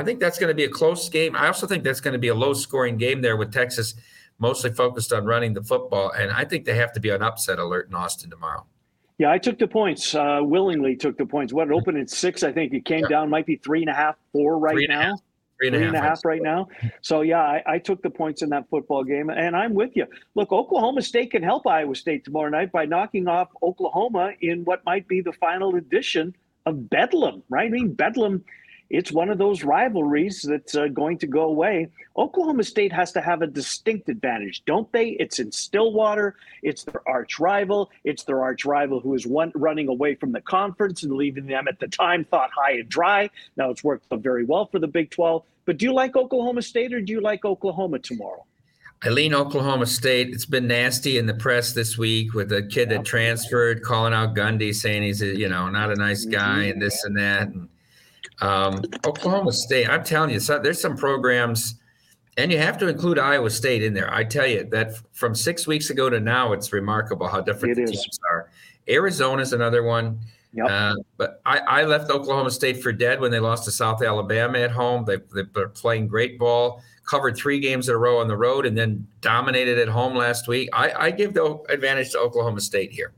I 0.01 0.05
think 0.05 0.19
that's 0.19 0.39
going 0.39 0.49
to 0.49 0.55
be 0.55 0.65
a 0.65 0.71
close 0.71 1.09
game. 1.11 1.37
I 1.37 1.47
also 1.47 1.67
think 1.67 1.85
that's 1.85 2.01
going 2.01 2.13
to 2.13 2.19
be 2.19 2.29
a 2.29 2.35
low 2.35 2.55
scoring 2.55 2.97
game 2.97 3.21
there 3.21 3.37
with 3.37 3.53
Texas 3.53 3.95
mostly 4.39 4.73
focused 4.73 5.13
on 5.13 5.27
running 5.27 5.53
the 5.53 5.63
football. 5.63 6.11
And 6.11 6.33
I 6.33 6.45
think 6.45 6.65
they 6.65 6.75
have 6.77 6.93
to 6.95 7.01
be 7.01 7.13
on 7.13 7.23
upset 7.23 7.59
alert 7.59 7.89
in 7.89 7.95
Austin 7.95 8.31
tomorrow. 8.31 8.65
Yeah, 9.19 9.31
I 9.31 9.37
took 9.37 9.59
the 9.59 9.69
points. 9.69 10.15
Uh, 10.15 10.41
willingly 10.43 10.97
took 10.97 11.19
the 11.19 11.27
points. 11.27 11.53
What 11.53 11.69
it 11.69 11.75
opened 11.75 11.99
at 11.99 12.09
six, 12.09 12.43
I 12.43 12.51
think 12.51 12.73
it 12.73 12.87
came 12.87 13.03
yeah. 13.03 13.09
down. 13.09 13.29
Might 13.29 13.45
be 13.45 13.57
three 13.57 13.83
and 13.83 13.91
a 13.91 13.95
half, 13.95 14.17
four 14.33 14.59
right 14.59 14.73
three 14.73 14.87
now. 14.87 15.19
Three 15.59 15.69
and, 15.69 15.77
three 15.77 15.87
and 15.89 15.95
a 15.95 16.01
half, 16.01 16.25
right 16.25 16.41
now. 16.41 16.69
So 17.03 17.21
yeah, 17.21 17.43
I, 17.43 17.63
I, 17.67 17.79
took 17.79 18.01
the 18.01 18.09
points 18.09 18.41
in 18.41 18.49
that 18.49 18.67
football 18.71 19.05
game, 19.05 19.29
and 19.29 19.55
I'm 19.55 19.75
with 19.75 19.95
you. 19.95 20.07
Look, 20.35 20.53
Oklahoma 20.53 21.03
State 21.03 21.33
can 21.33 21.43
help 21.43 21.67
Iowa 21.67 21.95
State 21.95 22.25
tomorrow 22.25 22.49
night 22.49 22.73
by 22.73 22.87
knocking 22.87 23.29
off 23.29 23.49
Oklahoma 23.63 24.33
in 24.41 24.65
what 24.65 24.83
might 24.87 25.07
be 25.07 25.21
the 25.21 25.35
final 25.35 25.77
edition 25.77 26.35
of 26.65 26.89
Bedlam. 26.89 27.43
Right? 27.51 27.67
I 27.67 27.69
mean, 27.69 27.93
Bedlam 27.93 28.43
it's 28.91 29.13
one 29.13 29.31
of 29.31 29.39
those 29.39 29.63
rivalries 29.63 30.43
that's 30.43 30.75
uh, 30.75 30.89
going 30.89 31.17
to 31.19 31.29
go 31.29 31.43
away. 31.43 31.89
Oklahoma 32.19 32.65
State 32.65 32.93
has 32.93 33.13
to 33.13 33.21
have 33.21 33.41
a 33.41 33.47
distinct 33.47 34.09
advantage, 34.09 34.65
don't 34.67 34.91
they? 34.91 35.11
It's 35.11 35.39
in 35.39 35.53
Stillwater. 35.53 36.35
It's 36.63 36.83
their 36.83 37.01
arch 37.09 37.39
rival. 37.39 37.91
It's 38.03 38.25
their 38.25 38.43
arch 38.43 38.65
rival 38.65 38.99
who 38.99 39.15
is 39.15 39.27
one, 39.27 39.53
running 39.55 39.89
away 39.89 40.17
from 40.17 40.33
the 40.33 40.41
conference 40.41 41.05
and 41.05 41.13
leaving 41.13 41.47
them 41.47 41.69
at 41.69 41.79
the 41.79 41.87
time 41.87 42.25
thought 42.25 42.51
high 42.53 42.73
and 42.73 42.89
dry. 42.89 43.31
Now 43.57 43.71
it's 43.71 43.85
worked 43.85 44.07
very 44.11 44.45
well 44.45 44.67
for 44.67 44.81
the 44.81 44.89
Big 44.89 45.11
12. 45.11 45.45
But 45.67 45.79
do 45.79 45.87
you 45.87 45.93
like 45.93 46.17
Oklahoma 46.17 46.63
State 46.63 46.93
or 46.93 47.01
do 47.01 47.13
you 47.13 47.21
like 47.21 47.45
Oklahoma 47.45 48.01
tomorrow? 48.01 48.45
I 49.03 49.09
lean 49.09 49.35
Oklahoma 49.35 49.87
State. 49.87 50.29
It's 50.31 50.45
been 50.45 50.67
nasty 50.67 51.17
in 51.17 51.27
the 51.27 51.33
press 51.33 51.73
this 51.73 51.97
week 51.97 52.35
with 52.35 52.53
a 52.53 52.63
kid 52.63 52.91
that 52.91 53.05
transferred, 53.05 53.83
calling 53.83 54.13
out 54.13 54.35
Gundy, 54.35 54.75
saying 54.75 55.05
he's 55.05 55.23
a, 55.23 55.39
you 55.39 55.49
know 55.49 55.71
not 55.71 55.91
a 55.91 55.95
nice 55.95 56.25
guy 56.27 56.65
and 56.65 56.83
this 56.83 57.05
and 57.05 57.17
that. 57.17 57.49
And 57.49 57.69
um, 58.41 58.83
Oklahoma 59.07 59.53
State, 59.53 59.89
I'm 59.89 60.05
telling 60.05 60.31
you, 60.31 60.41
so 60.41 60.59
there's 60.59 60.81
some 60.81 60.97
programs, 60.97 61.75
and 62.37 62.51
you 62.51 62.59
have 62.59 62.79
to 62.79 62.89
include 62.89 63.19
Iowa 63.19 63.51
State 63.51 63.83
in 63.83 63.95
there. 63.95 64.13
I 64.13 64.25
tell 64.25 64.47
you 64.47 64.65
that 64.71 64.95
from 65.13 65.35
six 65.35 65.67
weeks 65.67 65.91
ago 65.91 66.09
to 66.09 66.21
now, 66.21 66.53
it's 66.53 66.73
remarkable 66.73 67.29
how 67.29 67.41
different 67.41 67.73
it 67.79 67.87
the 67.87 67.93
is. 67.93 68.03
teams 68.03 68.19
are. 68.31 68.51
Arizona's 68.89 69.53
another 69.53 69.83
one. 69.83 70.19
Yep. 70.53 70.67
Uh, 70.69 70.95
but 71.17 71.41
I, 71.47 71.59
I, 71.59 71.85
left 71.85 72.11
Oklahoma 72.11 72.51
State 72.51 72.83
for 72.83 72.93
dead 72.93 73.21
when 73.21 73.31
they 73.31 73.39
lost 73.39 73.65
to 73.67 73.71
South 73.71 74.03
Alabama 74.03 74.59
at 74.59 74.73
home. 74.73 75.05
They, 75.05 75.19
they're 75.55 75.69
playing 75.69 76.09
great 76.09 76.41
ball, 76.41 76.83
covered 77.09 77.37
three 77.37 77.61
games 77.61 77.89
in 77.89 77.95
a 77.95 77.99
row 77.99 78.19
on 78.19 78.27
the 78.27 78.37
road, 78.37 78.67
and 78.67 78.77
then 78.77 79.07
dominated 79.21 79.79
at 79.79 79.87
home 79.87 80.17
last 80.17 80.49
week. 80.49 80.69
I, 80.73 80.93
I 80.93 81.11
give 81.13 81.35
the 81.35 81.63
advantage 81.69 82.11
to 82.13 82.19
Oklahoma 82.19 82.61
State 82.61 82.91
here. 82.91 83.13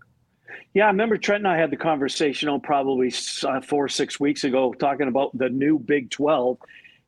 Yeah, 0.74 0.84
I 0.84 0.88
remember 0.88 1.18
Trent 1.18 1.40
and 1.40 1.48
I 1.48 1.58
had 1.58 1.70
the 1.70 1.76
conversation 1.76 2.48
on 2.48 2.56
oh, 2.56 2.58
probably 2.60 3.12
uh, 3.44 3.60
four 3.60 3.84
or 3.84 3.88
six 3.88 4.18
weeks 4.18 4.44
ago 4.44 4.72
talking 4.72 5.06
about 5.06 5.36
the 5.36 5.50
new 5.50 5.78
Big 5.78 6.08
12. 6.08 6.56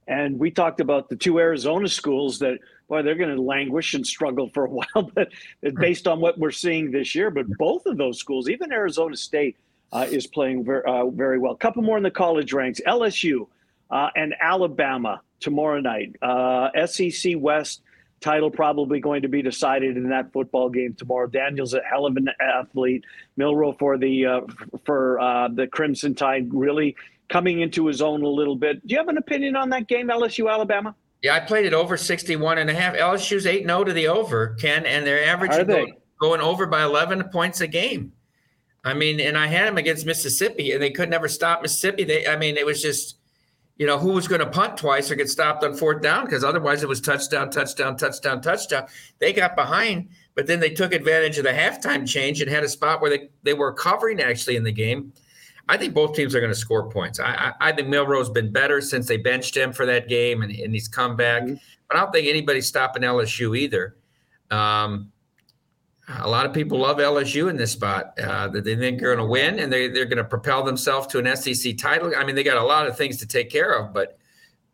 And 0.06 0.38
we 0.38 0.50
talked 0.50 0.80
about 0.80 1.08
the 1.08 1.16
two 1.16 1.38
Arizona 1.38 1.88
schools 1.88 2.38
that, 2.40 2.58
boy, 2.88 3.00
they're 3.02 3.14
going 3.14 3.34
to 3.34 3.40
languish 3.40 3.94
and 3.94 4.06
struggle 4.06 4.50
for 4.52 4.66
a 4.66 4.70
while, 4.70 5.10
but 5.14 5.28
based 5.76 6.06
on 6.06 6.20
what 6.20 6.38
we're 6.38 6.50
seeing 6.50 6.90
this 6.90 7.14
year. 7.14 7.30
But 7.30 7.46
both 7.56 7.86
of 7.86 7.96
those 7.96 8.18
schools, 8.18 8.50
even 8.50 8.70
Arizona 8.70 9.16
State, 9.16 9.56
uh, 9.92 10.06
is 10.10 10.26
playing 10.26 10.64
very, 10.64 10.82
uh, 10.84 11.06
very 11.06 11.38
well. 11.38 11.52
A 11.52 11.56
couple 11.56 11.82
more 11.82 11.96
in 11.96 12.02
the 12.02 12.10
college 12.10 12.52
ranks 12.52 12.80
LSU 12.86 13.46
uh, 13.90 14.10
and 14.14 14.34
Alabama 14.40 15.22
tomorrow 15.40 15.80
night. 15.80 16.16
Uh, 16.20 16.68
SEC 16.86 17.34
West 17.38 17.80
title 18.20 18.50
probably 18.50 19.00
going 19.00 19.22
to 19.22 19.28
be 19.28 19.42
decided 19.42 19.96
in 19.96 20.08
that 20.08 20.32
football 20.32 20.68
game 20.68 20.94
tomorrow. 20.94 21.26
Daniel's 21.26 21.74
a 21.74 21.80
hell 21.88 22.06
of 22.06 22.16
an 22.16 22.28
athlete. 22.40 23.04
Milroe 23.36 23.72
for 23.72 23.98
the 23.98 24.26
uh, 24.26 24.40
for 24.84 25.20
uh, 25.20 25.48
the 25.48 25.66
Crimson 25.66 26.14
Tide 26.14 26.52
really 26.52 26.96
coming 27.28 27.60
into 27.60 27.86
his 27.86 28.02
own 28.02 28.22
a 28.22 28.28
little 28.28 28.56
bit. 28.56 28.86
Do 28.86 28.92
you 28.92 28.98
have 28.98 29.08
an 29.08 29.18
opinion 29.18 29.56
on 29.56 29.70
that 29.70 29.88
game, 29.88 30.08
LSU 30.08 30.50
Alabama? 30.50 30.94
Yeah, 31.22 31.34
I 31.34 31.40
played 31.40 31.64
it 31.64 31.72
over 31.72 31.96
61 31.96 32.58
and 32.58 32.68
a 32.68 32.74
half. 32.74 32.94
LSU's 32.94 33.46
8 33.46 33.64
0 33.64 33.84
to 33.84 33.92
the 33.92 34.08
over, 34.08 34.56
Ken, 34.60 34.84
and 34.84 35.06
they're 35.06 35.24
averaging 35.24 35.66
they? 35.66 35.74
Going, 35.74 35.94
going 36.20 36.40
over 36.40 36.66
by 36.66 36.82
11 36.82 37.24
points 37.32 37.60
a 37.60 37.66
game. 37.66 38.12
I 38.84 38.92
mean, 38.92 39.18
and 39.20 39.38
I 39.38 39.46
had 39.46 39.66
them 39.66 39.78
against 39.78 40.04
Mississippi, 40.04 40.72
and 40.72 40.82
they 40.82 40.90
could 40.90 41.08
never 41.08 41.26
stop 41.26 41.62
Mississippi. 41.62 42.04
They, 42.04 42.26
I 42.26 42.36
mean, 42.36 42.58
it 42.58 42.66
was 42.66 42.82
just 42.82 43.16
you 43.76 43.86
know, 43.86 43.98
who 43.98 44.12
was 44.12 44.28
going 44.28 44.40
to 44.40 44.46
punt 44.46 44.76
twice 44.76 45.10
or 45.10 45.16
get 45.16 45.28
stopped 45.28 45.64
on 45.64 45.74
fourth 45.74 46.00
down 46.00 46.24
because 46.24 46.44
otherwise 46.44 46.82
it 46.82 46.88
was 46.88 47.00
touchdown, 47.00 47.50
touchdown, 47.50 47.96
touchdown, 47.96 48.40
touchdown. 48.40 48.86
They 49.18 49.32
got 49.32 49.56
behind, 49.56 50.10
but 50.34 50.46
then 50.46 50.60
they 50.60 50.70
took 50.70 50.92
advantage 50.92 51.38
of 51.38 51.44
the 51.44 51.50
halftime 51.50 52.08
change 52.08 52.40
and 52.40 52.50
had 52.50 52.62
a 52.62 52.68
spot 52.68 53.00
where 53.00 53.10
they, 53.10 53.28
they 53.42 53.54
were 53.54 53.72
covering 53.72 54.20
actually 54.20 54.56
in 54.56 54.62
the 54.62 54.72
game. 54.72 55.12
I 55.68 55.76
think 55.76 55.94
both 55.94 56.14
teams 56.14 56.34
are 56.34 56.40
going 56.40 56.52
to 56.52 56.58
score 56.58 56.88
points. 56.88 57.18
I, 57.18 57.52
I, 57.60 57.68
I 57.68 57.72
think 57.72 57.88
Milroe's 57.88 58.30
been 58.30 58.52
better 58.52 58.80
since 58.80 59.08
they 59.08 59.16
benched 59.16 59.56
him 59.56 59.72
for 59.72 59.86
that 59.86 60.08
game, 60.08 60.42
and, 60.42 60.52
and 60.52 60.74
he's 60.74 60.88
come 60.88 61.16
back. 61.16 61.42
Mm-hmm. 61.42 61.54
But 61.88 61.96
I 61.96 62.00
don't 62.00 62.12
think 62.12 62.28
anybody's 62.28 62.66
stopping 62.66 63.02
LSU 63.02 63.56
either. 63.56 63.96
Um, 64.50 65.10
a 66.08 66.28
lot 66.28 66.44
of 66.44 66.52
people 66.52 66.78
love 66.78 66.98
LSU 66.98 67.48
in 67.48 67.56
this 67.56 67.72
spot. 67.72 68.18
Uh, 68.18 68.48
that 68.48 68.64
they 68.64 68.76
think 68.76 69.00
they're 69.00 69.14
going 69.14 69.26
to 69.26 69.30
win, 69.30 69.58
and 69.58 69.72
they 69.72 69.88
they're 69.88 70.04
going 70.04 70.18
to 70.18 70.24
propel 70.24 70.62
themselves 70.62 71.06
to 71.08 71.18
an 71.18 71.36
SEC 71.36 71.76
title. 71.76 72.12
I 72.16 72.24
mean, 72.24 72.34
they 72.34 72.42
got 72.42 72.56
a 72.56 72.64
lot 72.64 72.86
of 72.86 72.96
things 72.96 73.18
to 73.18 73.26
take 73.26 73.50
care 73.50 73.72
of, 73.72 73.94
but 73.94 74.18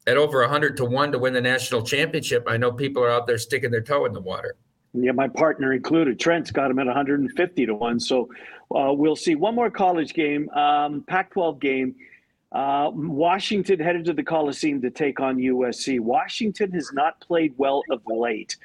at 0.06 0.16
over 0.16 0.46
hundred 0.48 0.76
to 0.78 0.84
one 0.84 1.12
to 1.12 1.18
win 1.18 1.32
the 1.32 1.40
national 1.40 1.82
championship, 1.82 2.44
I 2.48 2.56
know 2.56 2.72
people 2.72 3.02
are 3.02 3.10
out 3.10 3.26
there 3.26 3.38
sticking 3.38 3.70
their 3.70 3.82
toe 3.82 4.06
in 4.06 4.12
the 4.12 4.20
water. 4.20 4.56
Yeah, 4.92 5.12
my 5.12 5.28
partner 5.28 5.72
included. 5.72 6.18
Trent's 6.18 6.50
got 6.50 6.70
him 6.70 6.80
at 6.80 6.86
150 6.86 7.66
to 7.66 7.74
one. 7.74 8.00
So 8.00 8.28
uh, 8.74 8.92
we'll 8.92 9.14
see. 9.14 9.36
One 9.36 9.54
more 9.54 9.70
college 9.70 10.14
game, 10.14 10.48
um, 10.50 11.04
Pac-12 11.06 11.60
game. 11.60 11.94
Uh, 12.50 12.90
Washington 12.92 13.78
headed 13.78 14.04
to 14.06 14.12
the 14.12 14.24
Coliseum 14.24 14.82
to 14.82 14.90
take 14.90 15.20
on 15.20 15.36
USC. 15.36 16.00
Washington 16.00 16.72
has 16.72 16.92
not 16.92 17.20
played 17.20 17.54
well 17.56 17.84
of 17.90 18.02
late. 18.06 18.56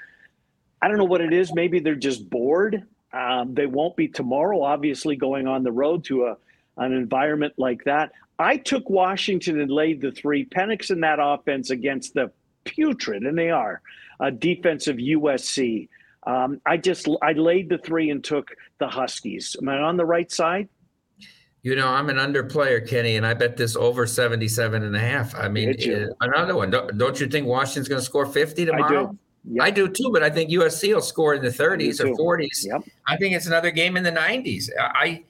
I 0.82 0.88
don't 0.88 0.98
know 0.98 1.06
what 1.06 1.22
it 1.22 1.34
is. 1.34 1.54
Maybe 1.54 1.80
they're 1.80 1.96
just 1.96 2.30
bored. 2.30 2.84
Um, 3.14 3.54
they 3.54 3.66
won't 3.66 3.96
be 3.96 4.08
tomorrow, 4.08 4.62
obviously, 4.62 5.16
going 5.16 5.48
on 5.48 5.64
the 5.64 5.72
road 5.72 6.04
to 6.06 6.26
a, 6.26 6.38
an 6.78 6.92
environment 6.92 7.54
like 7.58 7.84
that. 7.86 8.12
I 8.38 8.58
took 8.58 8.90
Washington 8.90 9.62
and 9.62 9.72
laid 9.72 10.02
the 10.02 10.12
three. 10.12 10.46
Penix 10.46 10.92
in 10.92 11.00
that 11.02 11.20
offense 11.22 11.70
against 11.70 12.14
the 12.14 12.32
putrid, 12.66 13.24
and 13.24 13.38
they 13.38 13.50
are, 13.50 13.82
a 14.20 14.32
defensive 14.32 14.98
USC. 14.98 15.88
Um, 16.28 16.60
I 16.66 16.78
just 16.78 17.08
I 17.22 17.34
laid 17.34 17.70
the 17.70 17.78
three 17.78 18.10
and 18.10 18.24
took 18.24 18.52
the 18.80 18.88
Huskies. 18.88 19.56
Am 19.62 19.70
I 19.70 19.78
on 19.78 19.96
the 19.96 20.06
right 20.06 20.30
side? 20.32 20.68
You 21.62 21.76
know, 21.76 21.88
I'm 21.88 22.10
an 22.10 22.18
underplayer, 22.18 22.88
Kenny, 22.88 23.16
and 23.16 23.26
I 23.26 23.34
bet 23.34 23.58
this 23.58 23.76
over 23.76 24.06
77 24.06 24.84
and 24.84 24.96
a 24.96 25.00
half. 25.00 25.34
I 25.34 25.48
mean, 25.48 25.70
uh, 25.70 26.10
another 26.22 26.56
one. 26.56 26.70
Don't, 26.70 26.96
don't, 26.96 27.20
you 27.20 27.26
think 27.26 27.48
Washington's 27.48 27.88
going 27.88 28.00
to 28.00 28.06
score 28.06 28.28
50 28.28 28.66
tomorrow? 28.66 29.18
I 29.46 29.50
do. 29.50 29.56
Yep. 29.56 29.64
I 29.64 29.72
do 29.72 29.88
too, 29.88 30.10
but 30.12 30.24
I 30.24 30.30
think 30.30 30.50
USC 30.50 30.94
will 30.94 31.02
score 31.02 31.34
in 31.36 31.42
the 31.42 31.50
30s 31.50 32.00
or 32.00 32.08
40s. 32.16 32.66
Yep. 32.66 32.84
I 33.08 33.18
think 33.18 33.36
it's 33.36 33.46
another 33.46 33.72
game 33.72 33.98
in 33.98 34.04
the 34.04 34.12
90s. 34.12 34.70
I 34.80 35.24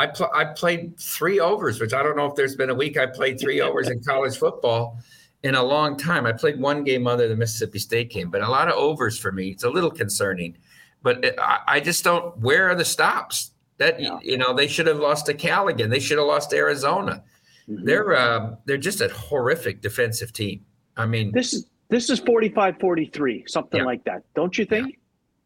I, 0.00 0.06
pl- 0.06 0.30
I 0.34 0.46
played 0.46 0.98
three 0.98 1.40
overs, 1.40 1.78
which 1.78 1.92
I 1.92 2.02
don't 2.02 2.16
know 2.16 2.24
if 2.24 2.34
there's 2.34 2.56
been 2.56 2.70
a 2.70 2.74
week 2.74 2.96
I 2.96 3.04
played 3.04 3.38
three 3.38 3.60
overs 3.66 3.88
in 3.88 4.02
college 4.02 4.38
football 4.38 4.98
in 5.42 5.54
a 5.54 5.62
long 5.62 5.98
time. 5.98 6.24
I 6.24 6.32
played 6.32 6.58
one 6.58 6.84
game 6.84 7.06
other 7.06 7.28
than 7.28 7.38
Mississippi 7.38 7.78
State 7.78 8.10
game, 8.10 8.30
but 8.30 8.40
a 8.40 8.48
lot 8.48 8.68
of 8.68 8.74
overs 8.74 9.18
for 9.18 9.30
me. 9.30 9.48
It's 9.48 9.62
a 9.62 9.68
little 9.68 9.90
concerning, 9.90 10.56
but 11.02 11.22
it, 11.22 11.38
I, 11.38 11.60
I, 11.66 11.80
just 11.80 12.02
don't. 12.02 12.36
Where 12.38 12.70
are 12.70 12.74
the 12.74 12.84
stops? 12.84 13.50
That 13.76 14.00
yeah. 14.00 14.18
you 14.22 14.38
know 14.38 14.54
they 14.54 14.68
should 14.68 14.86
have 14.86 14.98
lost 14.98 15.26
to 15.26 15.34
Cal 15.34 15.68
again. 15.68 15.90
They 15.90 16.00
should 16.00 16.18
have 16.18 16.26
lost 16.26 16.50
to 16.50 16.56
Arizona. 16.56 17.22
Mm-hmm. 17.68 17.84
They're 17.84 18.16
uh, 18.16 18.56
they're 18.64 18.78
just 18.78 19.02
a 19.02 19.08
horrific 19.08 19.82
defensive 19.82 20.32
team. 20.32 20.64
I 20.96 21.04
mean, 21.04 21.30
this 21.32 21.52
is 21.52 21.66
this 21.90 22.10
is 22.10 22.20
45-43, 22.20 23.48
something 23.48 23.80
yeah. 23.80 23.84
like 23.84 24.04
that. 24.04 24.22
Don't 24.34 24.56
you 24.56 24.64
think? 24.64 24.98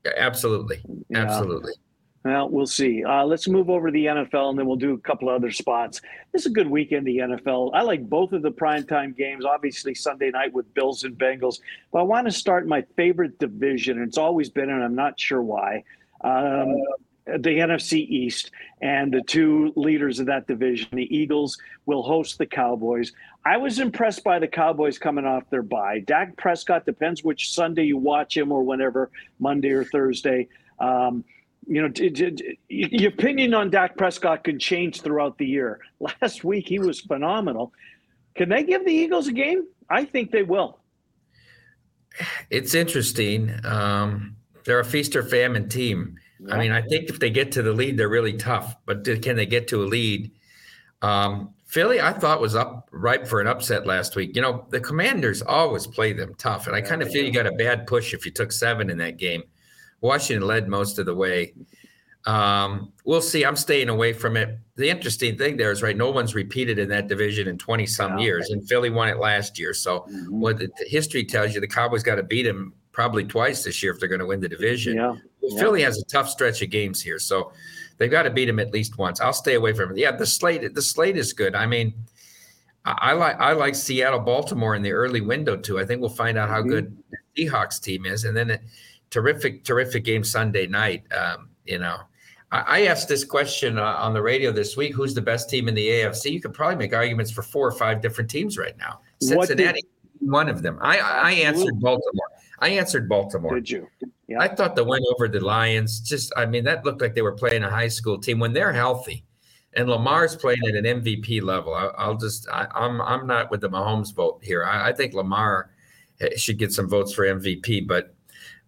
Yeah. 0.05 0.13
Absolutely, 0.19 0.83
absolutely. 1.15 1.73
Well, 2.25 2.49
we'll 2.49 2.67
see. 2.67 3.05
Uh, 3.05 3.25
let's 3.25 3.49
move 3.49 3.69
over 3.69 3.89
to 3.89 3.93
the 3.93 4.07
NFL, 4.07 4.51
and 4.51 4.59
then 4.59 4.67
we'll 4.67 4.77
do 4.77 4.95
a 4.95 4.99
couple 4.99 5.29
of 5.29 5.35
other 5.35 5.51
spots. 5.51 6.01
This 6.33 6.43
is 6.43 6.47
a 6.47 6.55
good 6.55 6.69
weekend, 6.69 7.07
the 7.07 7.19
NFL. 7.19 7.73
I 7.75 7.83
like 7.83 8.09
both 8.09 8.33
of 8.33 8.41
the 8.41 8.51
primetime 8.51 9.15
games. 9.15 9.45
Obviously, 9.45 9.95
Sunday 9.95 10.31
night 10.31 10.53
with 10.53 10.73
Bills 10.73 11.05
and 11.05 11.19
Bengals. 11.19 11.61
But 11.93 12.01
I 12.01 12.03
want 12.03 12.27
to 12.27 12.33
start 12.33 12.67
my 12.67 12.83
favorite 12.97 13.39
division, 13.39 13.99
and 13.99 14.09
it's 14.09 14.17
always 14.17 14.49
been, 14.49 14.71
and 14.71 14.83
I'm 14.83 14.95
not 14.95 15.21
sure 15.21 15.43
why. 15.43 15.85
Um, 16.23 16.75
the 17.27 17.59
NFC 17.59 17.99
East 17.99 18.51
and 18.81 19.13
the 19.13 19.23
two 19.23 19.73
leaders 19.77 20.19
of 20.19 20.27
that 20.27 20.47
division, 20.47 20.89
the 20.93 21.15
Eagles, 21.15 21.59
will 21.87 22.03
host 22.03 22.39
the 22.39 22.47
Cowboys. 22.47 23.13
I 23.47 23.57
was 23.59 23.79
impressed 23.79 24.25
by 24.25 24.39
the 24.39 24.49
Cowboys 24.49 24.99
coming 24.99 25.27
off 25.27 25.49
their 25.51 25.63
bye. 25.63 26.01
Dak 26.01 26.37
Prescott 26.37 26.87
depends 26.87 27.23
which 27.23 27.53
Sunday 27.53 27.85
you 27.85 27.99
watch 27.99 28.37
him 28.37 28.51
or 28.51 28.63
whenever, 28.63 29.11
Monday 29.39 29.71
or 29.71 29.85
Thursday. 29.85 30.49
Um, 30.79 31.25
you 31.67 31.83
know, 31.83 31.89
d- 31.89 32.09
d- 32.11 32.31
d- 32.31 32.59
your 32.69 33.11
opinion 33.11 33.55
on 33.55 33.71
Dak 33.71 33.97
Prescott 33.97 34.45
can 34.45 34.59
change 34.59 35.03
throughout 35.03 35.37
the 35.37 35.47
year. 35.47 35.81
Last 36.23 36.45
week 36.45 36.69
he 36.69 36.79
was 36.79 37.01
phenomenal. 37.01 37.73
Can 38.35 38.49
they 38.49 38.65
give 38.65 38.85
the 38.85 38.93
Eagles 38.93 39.29
a 39.29 39.33
game? 39.33 39.67
I 39.91 40.05
think 40.05 40.31
they 40.31 40.43
will. 40.43 40.79
It's 42.51 42.75
interesting. 42.75 43.53
Um, 43.65 44.37
they're 44.65 44.81
a 44.81 44.85
feast 44.85 45.15
or 45.17 45.23
famine 45.23 45.69
team. 45.69 46.17
Yeah. 46.41 46.55
I 46.55 46.59
mean, 46.59 46.73
I 46.73 46.83
think 46.83 47.09
if 47.09 47.19
they 47.21 47.31
get 47.31 47.53
to 47.53 47.63
the 47.63 47.73
lead, 47.73 47.97
they're 47.99 48.09
really 48.09 48.35
tough. 48.35 48.77
But 48.87 49.05
can 49.23 49.37
they 49.37 49.47
get 49.47 49.69
to 49.69 49.83
a 49.83 49.87
lead? 49.87 50.33
Um, 51.03 51.54
Philly, 51.75 52.01
I 52.01 52.13
thought 52.13 52.41
was 52.41 52.55
up 52.55 52.89
ripe 52.93 53.27
for 53.27 53.41
an 53.41 53.49
upset 53.49 53.85
last 53.85 54.15
week. 54.15 54.37
You 54.37 54.43
know, 54.43 54.65
the 54.71 54.79
Commanders 54.79 55.43
always 55.43 55.89
play 55.89 56.13
them 56.13 56.33
tough, 56.39 56.69
and 56.69 56.77
I 56.77 56.81
kind 56.81 57.03
of 57.03 57.11
feel 57.11 57.25
you 57.25 57.33
got 57.33 57.49
a 57.49 57.53
bad 57.53 57.89
push 57.89 58.15
if 58.15 58.25
you 58.25 58.31
took 58.31 58.53
seven 58.53 58.91
in 58.91 58.99
that 58.99 59.17
game. 59.17 59.43
Washington 60.01 60.47
led 60.47 60.69
most 60.69 61.01
of 61.01 61.07
the 61.07 61.17
way. 61.17 61.53
Um, 62.27 62.93
we'll 63.05 63.21
see. 63.21 63.45
I'm 63.45 63.57
staying 63.57 63.89
away 63.89 64.13
from 64.13 64.37
it. 64.37 64.57
The 64.77 64.89
interesting 64.89 65.37
thing 65.37 65.57
there 65.57 65.73
is, 65.73 65.83
right, 65.83 65.97
no 65.97 66.13
one's 66.13 66.33
repeated 66.37 66.79
in 66.79 66.89
that 66.91 67.09
division 67.09 67.49
in 67.49 67.59
20 67.59 67.87
some 67.87 68.21
years, 68.21 68.51
and 68.51 68.65
Philly 68.69 68.91
won 68.91 69.09
it 69.09 69.19
last 69.19 69.59
year. 69.59 69.75
So, 69.75 70.03
mm-hmm. 70.03 70.39
what 70.41 70.59
the, 70.59 70.71
the, 70.79 70.89
history 70.89 71.25
tells 71.25 71.55
you, 71.57 71.61
the 71.61 71.67
Cowboys 71.67 72.05
got 72.05 72.15
to 72.15 72.23
beat 72.23 72.45
them 72.45 72.73
probably 72.93 73.25
twice 73.25 73.65
this 73.65 73.83
year 73.83 73.91
if 73.91 73.99
they're 73.99 74.09
going 74.09 74.21
to 74.21 74.27
win 74.27 74.39
the 74.39 74.49
division. 74.49 74.95
Yeah. 74.95 75.17
yeah. 75.43 75.59
Philly 75.59 75.83
has 75.83 75.99
a 75.99 76.05
tough 76.05 76.29
stretch 76.29 76.63
of 76.63 76.71
games 76.71 77.03
here, 77.03 77.19
so 77.19 77.51
they've 77.99 78.11
got 78.11 78.25
to 78.25 78.31
beat 78.31 78.47
them 78.47 78.59
at 78.59 78.73
least 78.73 78.99
once. 78.99 79.21
I'll 79.21 79.33
stay 79.33 79.55
away 79.55 79.73
from 79.73 79.93
it. 79.93 79.99
Yeah, 79.99 80.13
the 80.13 80.27
slate, 80.27 80.75
the 80.75 80.83
slate 80.83 81.17
is 81.17 81.33
good. 81.33 81.55
I 81.55 81.67
mean, 81.67 81.95
I, 82.85 82.93
I 82.93 83.13
like 83.13 83.41
I 83.41 83.53
like 83.53 83.75
Seattle, 83.75 84.21
Baltimore 84.21 84.75
in 84.75 84.83
the 84.83 84.93
early 84.93 85.21
window 85.21 85.57
too. 85.57 85.79
I 85.79 85.85
think 85.85 86.01
we'll 86.01 86.11
find 86.11 86.39
out 86.39 86.49
how 86.49 86.61
mm-hmm. 86.61 86.71
good 86.71 87.03
the 87.37 87.47
Seahawks 87.47 87.81
team 87.81 88.07
is, 88.07 88.25
and 88.25 88.37
then. 88.37 88.51
a 88.51 88.59
terrific, 89.15 89.63
terrific 89.63 90.05
game 90.05 90.25
Sunday 90.25 90.67
night. 90.67 91.05
Um, 91.13 91.51
you 91.65 91.79
know, 91.79 91.99
I, 92.51 92.61
I, 92.61 92.83
asked 92.87 93.09
this 93.09 93.25
question 93.25 93.79
uh, 93.79 93.83
on 93.85 94.13
the 94.13 94.21
radio 94.21 94.51
this 94.51 94.77
week: 94.77 94.93
Who's 94.93 95.15
the 95.15 95.23
best 95.23 95.49
team 95.49 95.69
in 95.69 95.75
the 95.75 95.87
AFC? 95.87 96.33
You 96.33 96.41
could 96.41 96.53
probably 96.53 96.77
make 96.77 96.93
arguments 96.93 97.31
for 97.31 97.43
four 97.43 97.67
or 97.67 97.73
five 97.73 98.03
different 98.03 98.29
teams 98.29 98.59
right 98.59 98.77
now. 98.77 99.01
Cincinnati, 99.21 99.83
did, 99.83 100.31
one 100.31 100.49
of 100.49 100.63
them. 100.63 100.79
I, 100.83 100.99
I 100.99 101.31
answered 101.33 101.81
Baltimore. 101.81 102.29
I 102.65 102.69
answered 102.71 103.11
Baltimore. 103.11 103.55
Did 103.55 103.69
you? 103.69 103.89
Yeah. 104.27 104.41
I 104.41 104.49
thought 104.49 104.75
the 104.75 104.85
win 104.85 105.03
over 105.13 105.29
the 105.29 105.41
Lions. 105.41 106.01
Just, 106.01 106.33
I 106.35 106.47
mean, 106.47 106.65
that 106.65 106.83
looked 106.83 107.03
like 107.03 107.15
they 107.15 107.21
were 107.21 107.33
playing 107.33 107.63
a 107.63 107.69
high 107.69 107.89
school 107.89 108.19
team 108.19 108.39
when 108.39 108.55
they're 108.55 108.73
healthy. 108.73 109.27
And 109.75 109.87
Lamar's 109.87 110.35
playing 110.35 110.63
at 110.67 110.75
an 110.75 110.85
MVP 110.85 111.43
level. 111.43 111.75
I, 111.75 112.09
will 112.09 112.17
just, 112.17 112.49
I, 112.49 112.63
am 112.75 113.03
I'm, 113.03 113.03
I'm 113.03 113.27
not 113.27 113.51
with 113.51 113.61
the 113.61 113.69
Mahomes 113.69 114.15
vote 114.15 114.39
here. 114.43 114.65
I, 114.65 114.89
I 114.89 114.93
think 114.95 115.13
Lamar 115.13 115.73
eh, 116.21 116.37
should 116.39 116.57
get 116.57 116.73
some 116.73 116.89
votes 116.89 117.13
for 117.13 117.27
MVP, 117.27 117.87
but 117.87 118.15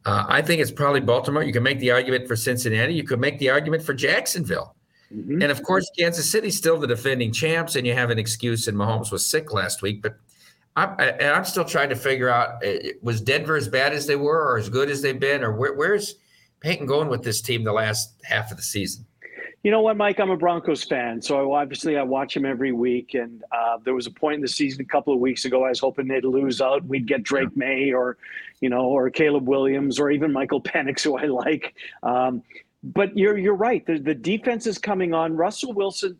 uh, 0.05 0.27
I 0.29 0.43
think 0.43 0.61
it's 0.61 0.71
probably 0.71 1.01
Baltimore. 1.01 1.43
You 1.43 1.55
can 1.55 1.63
make 1.63 1.81
the 1.81 1.91
argument 1.91 2.29
for 2.29 2.37
Cincinnati. 2.37 2.93
You 2.93 3.05
could 3.05 3.21
make 3.21 3.39
the 3.39 3.49
argument 3.49 3.83
for 3.83 3.95
Jacksonville. 3.95 4.77
Mm-hmm. 5.11 5.41
And 5.41 5.51
of 5.51 5.63
course, 5.63 5.91
Kansas 5.99 6.31
City's 6.31 6.59
still 6.59 6.79
the 6.79 6.87
defending 6.87 7.33
champs, 7.33 7.77
and 7.77 7.87
you 7.87 7.95
have 7.95 8.11
an 8.11 8.19
excuse, 8.19 8.69
and 8.69 8.77
Mahomes 8.77 9.11
was 9.11 9.27
sick 9.27 9.55
last 9.55 9.81
week. 9.81 10.03
But 10.03 10.17
I'm, 10.77 10.95
and 10.99 11.31
I'm 11.31 11.45
still 11.45 11.65
trying 11.65 11.89
to 11.89 11.97
figure 11.97 12.29
out 12.29 12.65
uh, 12.65 12.75
was 13.01 13.21
Denver 13.21 13.57
as 13.57 13.67
bad 13.67 13.93
as 13.93 14.07
they 14.07 14.17
were, 14.17 14.53
or 14.53 14.59
as 14.59 14.69
good 14.69 14.91
as 14.91 15.01
they've 15.01 15.19
been, 15.19 15.43
or 15.43 15.53
where, 15.53 15.75
where's 15.75 16.17
Payton 16.61 16.87
going 16.87 17.09
with 17.09 17.23
this 17.23 17.41
team 17.41 17.65
the 17.65 17.73
last 17.73 18.15
half 18.25 18.51
of 18.51 18.59
the 18.59 18.63
season? 18.63 19.07
You 19.63 19.73
know 19.73 19.81
what, 19.81 19.97
Mike? 19.97 20.21
I'm 20.21 20.31
a 20.31 20.37
Broncos 20.37 20.85
fan, 20.85 21.21
so 21.21 21.53
obviously 21.53 21.97
I 21.97 22.03
watch 22.03 22.37
him 22.37 22.45
every 22.45 22.71
week. 22.71 23.15
And 23.15 23.43
uh, 23.51 23.79
there 23.83 23.95
was 23.95 24.07
a 24.07 24.13
point 24.13 24.37
in 24.37 24.41
the 24.43 24.49
season 24.49 24.83
a 24.83 24.85
couple 24.85 25.13
of 25.13 25.19
weeks 25.19 25.45
ago 25.45 25.65
I 25.65 25.71
was 25.71 25.81
hoping 25.81 26.07
they'd 26.07 26.25
lose 26.25 26.61
out. 26.61 26.85
We'd 26.85 27.07
get 27.07 27.25
Drake. 27.25 27.57
Maye 27.57 27.93
or, 27.93 28.17
you 28.61 28.69
know, 28.69 28.85
or 28.85 29.11
Caleb 29.11 29.49
Williams 29.49 29.99
or 29.99 30.11
even 30.11 30.33
Michael 30.33 30.63
Penix, 30.63 31.01
who 31.03 31.17
I 31.17 31.25
like. 31.25 31.75
Um, 32.03 32.43
but 32.85 33.17
you're 33.17 33.37
you're 33.37 33.57
right. 33.57 33.85
The, 33.85 33.99
the 33.99 34.15
defense 34.15 34.69
is 34.69 34.79
coming 34.79 35.15
on. 35.15 35.35
Russell 35.35 35.73
Wilson, 35.73 36.17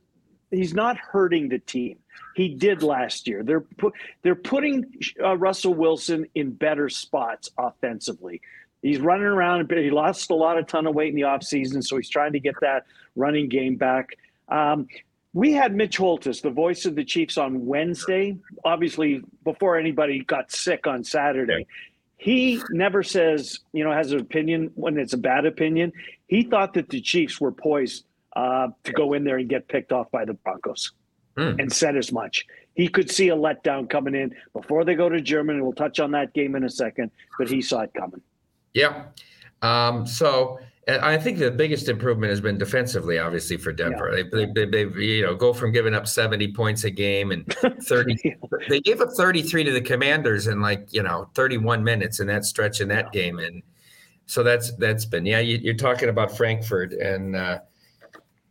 he's 0.51 0.75
not 0.75 0.97
hurting 0.97 1.49
the 1.49 1.61
team. 1.61 1.99
He 2.35 2.49
did 2.49 2.83
last 2.83 3.27
year. 3.27 3.43
They're 3.43 3.61
put 3.61 3.95
they're 4.23 4.35
putting 4.35 4.85
uh, 5.23 5.37
Russell 5.37 5.75
Wilson 5.75 6.27
in 6.35 6.53
better 6.53 6.89
spots 6.89 7.51
offensively. 7.59 8.41
He's 8.83 9.01
running 9.01 9.27
around. 9.27 9.71
He 9.71 9.91
lost 9.91 10.31
a 10.31 10.35
lot 10.35 10.59
of 10.59 10.67
ton 10.67 10.87
of 10.87 10.95
weight 10.95 11.09
in 11.09 11.17
the 11.17 11.23
offseason, 11.23 11.83
so 11.83 11.97
he's 11.97 12.09
trying 12.09 12.33
to 12.35 12.41
get 12.41 12.55
that 12.61 12.85
running 13.17 13.49
game 13.49 13.77
back. 13.77 14.17
Um, 14.49 14.87
we 15.33 15.53
had 15.53 15.75
Mitch 15.75 15.99
Holthus, 15.99 16.41
the 16.41 16.51
voice 16.51 16.87
of 16.87 16.95
the 16.95 17.05
Chiefs, 17.05 17.37
on 17.37 17.67
Wednesday, 17.67 18.39
obviously 18.65 19.23
before 19.45 19.77
anybody 19.77 20.23
got 20.25 20.53
sick 20.53 20.87
on 20.87 21.05
Saturday. 21.05 21.67
He 22.17 22.63
never 22.71 23.03
says, 23.03 23.61
you 23.73 23.85
know, 23.85 23.93
has 23.93 24.13
an 24.13 24.21
opinion 24.21 24.71
when 24.75 24.99
it's 24.99 25.13
a 25.13 25.19
bad 25.19 25.45
opinion. 25.45 25.93
He 26.27 26.43
thought 26.43 26.75
that 26.75 26.89
the 26.89 27.01
Chiefs 27.01 27.41
were 27.41 27.53
poised 27.53 28.05
uh, 28.35 28.69
to 28.85 28.93
go 28.93 29.13
in 29.13 29.25
there 29.25 29.37
and 29.37 29.49
get 29.49 29.69
picked 29.69 29.93
off 29.93 30.11
by 30.11 30.25
the 30.25 30.35
Broncos 30.35 30.93
mm. 31.37 31.61
and 31.61 31.73
said 31.73 31.97
as 31.97 32.13
much. 32.13 32.47
He 32.75 32.89
could 32.89 33.11
see 33.11 33.31
a 33.31 33.37
letdown 33.37 33.89
coming 33.89 34.15
in 34.15 34.35
before 34.53 34.85
they 34.85 34.95
go 34.95 35.09
to 35.09 35.21
Germany. 35.21 35.61
We'll 35.61 35.73
touch 35.73 35.99
on 35.99 36.11
that 36.13 36.35
game 36.35 36.55
in 36.57 36.65
a 36.65 36.71
second, 36.71 37.11
but 37.39 37.49
he 37.49 37.63
saw 37.63 37.81
it 37.81 37.93
coming. 37.95 38.21
Yeah. 38.75 39.05
Um, 39.63 40.07
so 40.07 40.59
I 40.89 41.19
think 41.19 41.39
the 41.39 41.51
biggest 41.51 41.89
improvement 41.89 42.31
has 42.31 42.41
been 42.41 42.59
defensively, 42.59 43.19
obviously 43.19 43.57
for 43.57 43.73
Denver. 43.73 44.17
Yeah. 44.17 44.23
They, 44.31 44.47
they, 44.47 44.67
they, 44.67 44.85
they, 44.85 45.03
you 45.03 45.23
know, 45.23 45.35
go 45.35 45.53
from 45.53 45.73
giving 45.73 45.95
up 45.95 46.07
70 46.07 46.53
points 46.53 46.85
a 46.85 46.91
game 46.91 47.33
and 47.33 47.45
30. 47.83 48.17
yeah. 48.23 48.35
They 48.69 48.81
gave 48.81 49.01
up 49.01 49.11
33 49.11 49.65
to 49.65 49.73
the 49.73 49.81
Commanders 49.81 50.47
in 50.47 50.61
like 50.61 50.93
you 50.93 51.03
know 51.03 51.29
31 51.35 51.83
minutes 51.83 52.21
in 52.21 52.29
that 52.29 52.45
stretch 52.45 52.81
in 52.81 52.87
that 52.89 53.07
yeah. 53.13 53.21
game, 53.21 53.39
and 53.41 53.63
so 54.27 54.45
that's 54.45 54.77
that's 54.77 55.05
been 55.05 55.27
yeah. 55.27 55.41
You, 55.41 55.73
are 55.73 55.75
talking 55.75 56.09
about 56.09 56.37
Frankfurt, 56.37 56.93
and 56.93 57.35
uh, 57.35 57.59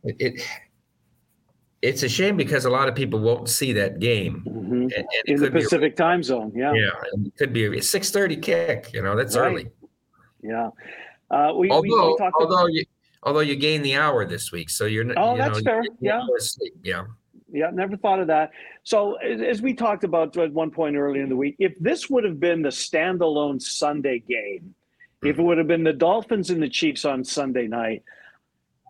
it, 0.04 0.16
it, 0.18 0.42
it's 1.86 2.02
a 2.02 2.08
shame 2.08 2.36
because 2.36 2.64
a 2.64 2.70
lot 2.70 2.88
of 2.88 2.94
people 2.94 3.20
won't 3.20 3.48
see 3.48 3.72
that 3.72 4.00
game 4.00 4.42
mm-hmm. 4.46 4.72
and, 4.72 4.92
and 4.92 5.06
in 5.26 5.40
the 5.40 5.50
Pacific 5.50 5.92
a, 5.92 5.96
time 5.96 6.22
zone. 6.22 6.52
Yeah, 6.54 6.72
yeah, 6.72 6.90
it 7.12 7.36
could 7.38 7.52
be 7.52 7.64
a 7.64 7.70
6:30 7.70 8.42
kick. 8.42 8.90
You 8.92 9.02
know, 9.02 9.14
that's 9.16 9.36
right. 9.36 9.46
early. 9.46 9.68
Yeah. 10.42 10.70
Uh, 11.30 11.52
we, 11.56 11.70
although, 11.70 11.82
we, 11.82 11.88
we 11.88 12.30
although 12.40 12.54
about, 12.62 12.72
you 12.72 12.84
although 13.22 13.40
you 13.40 13.56
gain 13.56 13.82
the 13.82 13.94
hour 13.94 14.24
this 14.24 14.52
week, 14.52 14.70
so 14.70 14.86
you're 14.86 15.04
not. 15.04 15.16
oh 15.16 15.32
you 15.32 15.38
that's 15.38 15.58
know, 15.58 15.64
fair. 15.64 15.84
Yeah. 16.00 16.26
Yeah. 16.82 17.04
Yeah, 17.48 17.70
never 17.72 17.96
thought 17.96 18.18
of 18.18 18.26
that. 18.26 18.50
So, 18.82 19.14
as 19.14 19.62
we 19.62 19.72
talked 19.72 20.02
about 20.02 20.36
at 20.36 20.52
one 20.52 20.72
point 20.72 20.96
earlier 20.96 21.22
in 21.22 21.28
the 21.28 21.36
week, 21.36 21.54
if 21.60 21.78
this 21.78 22.10
would 22.10 22.24
have 22.24 22.40
been 22.40 22.60
the 22.60 22.70
standalone 22.70 23.62
Sunday 23.62 24.18
game, 24.18 24.74
mm-hmm. 24.74 25.28
if 25.28 25.38
it 25.38 25.42
would 25.42 25.56
have 25.56 25.68
been 25.68 25.84
the 25.84 25.92
Dolphins 25.92 26.50
and 26.50 26.60
the 26.60 26.68
Chiefs 26.68 27.04
on 27.04 27.22
Sunday 27.22 27.68
night, 27.68 28.02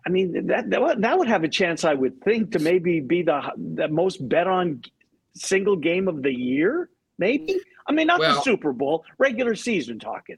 I 0.07 0.09
mean 0.09 0.47
that 0.47 0.69
that 0.69 1.17
would 1.19 1.27
have 1.27 1.43
a 1.43 1.49
chance, 1.49 1.83
I 1.83 1.93
would 1.93 2.21
think, 2.21 2.53
to 2.53 2.59
maybe 2.59 3.01
be 3.01 3.23
the 3.23 3.41
the 3.75 3.89
most 3.89 4.25
bet 4.29 4.47
on 4.47 4.81
single 5.35 5.75
game 5.75 6.07
of 6.07 6.23
the 6.23 6.33
year. 6.33 6.89
Maybe. 7.17 7.59
I 7.87 7.91
mean, 7.91 8.07
not 8.07 8.21
well, 8.21 8.35
the 8.35 8.41
Super 8.41 8.71
Bowl, 8.71 9.03
regular 9.17 9.53
season 9.53 9.99
talking. 9.99 10.37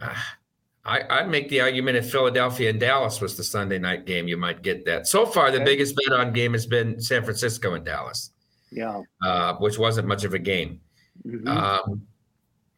I, 0.00 1.02
I'd 1.10 1.28
make 1.28 1.50
the 1.50 1.60
argument 1.60 1.98
if 1.98 2.10
Philadelphia 2.10 2.70
and 2.70 2.80
Dallas 2.80 3.20
was 3.20 3.36
the 3.36 3.44
Sunday 3.44 3.78
night 3.78 4.06
game, 4.06 4.28
you 4.28 4.38
might 4.38 4.62
get 4.62 4.86
that. 4.86 5.06
So 5.06 5.26
far, 5.26 5.50
the 5.50 5.56
okay. 5.56 5.64
biggest 5.64 5.94
bet 5.96 6.18
on 6.18 6.32
game 6.32 6.54
has 6.54 6.64
been 6.64 6.98
San 6.98 7.22
Francisco 7.22 7.74
and 7.74 7.84
Dallas. 7.84 8.30
Yeah. 8.72 9.02
Uh, 9.22 9.56
which 9.56 9.78
wasn't 9.78 10.08
much 10.08 10.24
of 10.24 10.32
a 10.32 10.38
game. 10.38 10.80
Mm-hmm. 11.26 11.48
Um, 11.48 12.06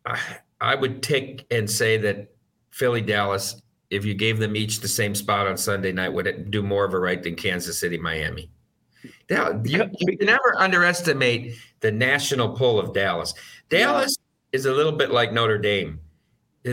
I, 0.05 0.19
I 0.61 0.75
would 0.75 1.01
take 1.01 1.47
and 1.53 1.71
say 1.71 1.97
that 1.99 2.35
Philly 2.71 3.03
Dallas, 3.03 3.63
if 3.91 4.05
you 4.05 4.15
gave 4.15 4.39
them 4.39 4.57
each 4.57 4.81
the 4.81 4.89
same 4.89 5.15
spot 5.15 5.47
on 5.47 5.57
Sunday 5.57 5.93
night, 5.93 6.11
would 6.11 6.27
it 6.27 6.51
do 6.51 6.63
more 6.63 6.85
of 6.85 6.95
a 6.95 6.99
right 6.99 7.23
than 7.23 7.35
Kansas 7.35 7.79
City, 7.79 7.99
Miami? 7.99 8.51
Now, 9.31 9.61
you, 9.65 9.91
you 9.99 10.19
can 10.19 10.27
never 10.27 10.55
underestimate 10.59 11.55
the 11.81 11.93
national 11.93 12.51
pull 12.51 12.79
of 12.79 12.93
Dallas. 12.93 13.33
Dallas 13.69 14.17
yeah. 14.53 14.59
is 14.59 14.67
a 14.67 14.73
little 14.73 14.93
bit 14.93 15.11
like 15.11 15.33
Notre 15.33 15.59
Dame 15.59 16.01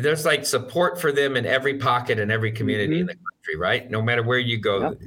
there's 0.02 0.26
like 0.26 0.46
support 0.46 1.00
for 1.00 1.12
them 1.12 1.36
in 1.36 1.46
every 1.46 1.78
pocket 1.78 2.20
and 2.20 2.32
every 2.32 2.52
community 2.52 2.96
mm-hmm. 2.96 3.02
in 3.02 3.06
the 3.08 3.14
country, 3.14 3.58
right? 3.58 3.90
No 3.90 4.02
matter 4.02 4.24
where 4.24 4.40
you 4.40 4.58
go, 4.58 4.98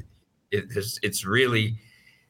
yep. 0.51 0.71
it's 0.73 0.99
it's 1.03 1.25
really, 1.25 1.79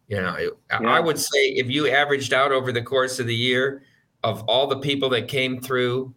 you 0.09 0.17
know, 0.17 0.37
yeah. 0.39 0.79
I 0.89 1.01
would 1.01 1.19
say 1.19 1.49
if 1.51 1.69
you 1.69 1.89
averaged 1.89 2.33
out 2.33 2.53
over 2.53 2.73
the 2.73 2.83
course 2.83 3.19
of 3.19 3.27
the 3.27 3.35
year 3.35 3.83
of 4.25 4.43
all 4.43 4.67
the 4.67 4.79
people 4.79 5.09
that 5.11 5.29
came 5.29 5.61
through, 5.61 6.15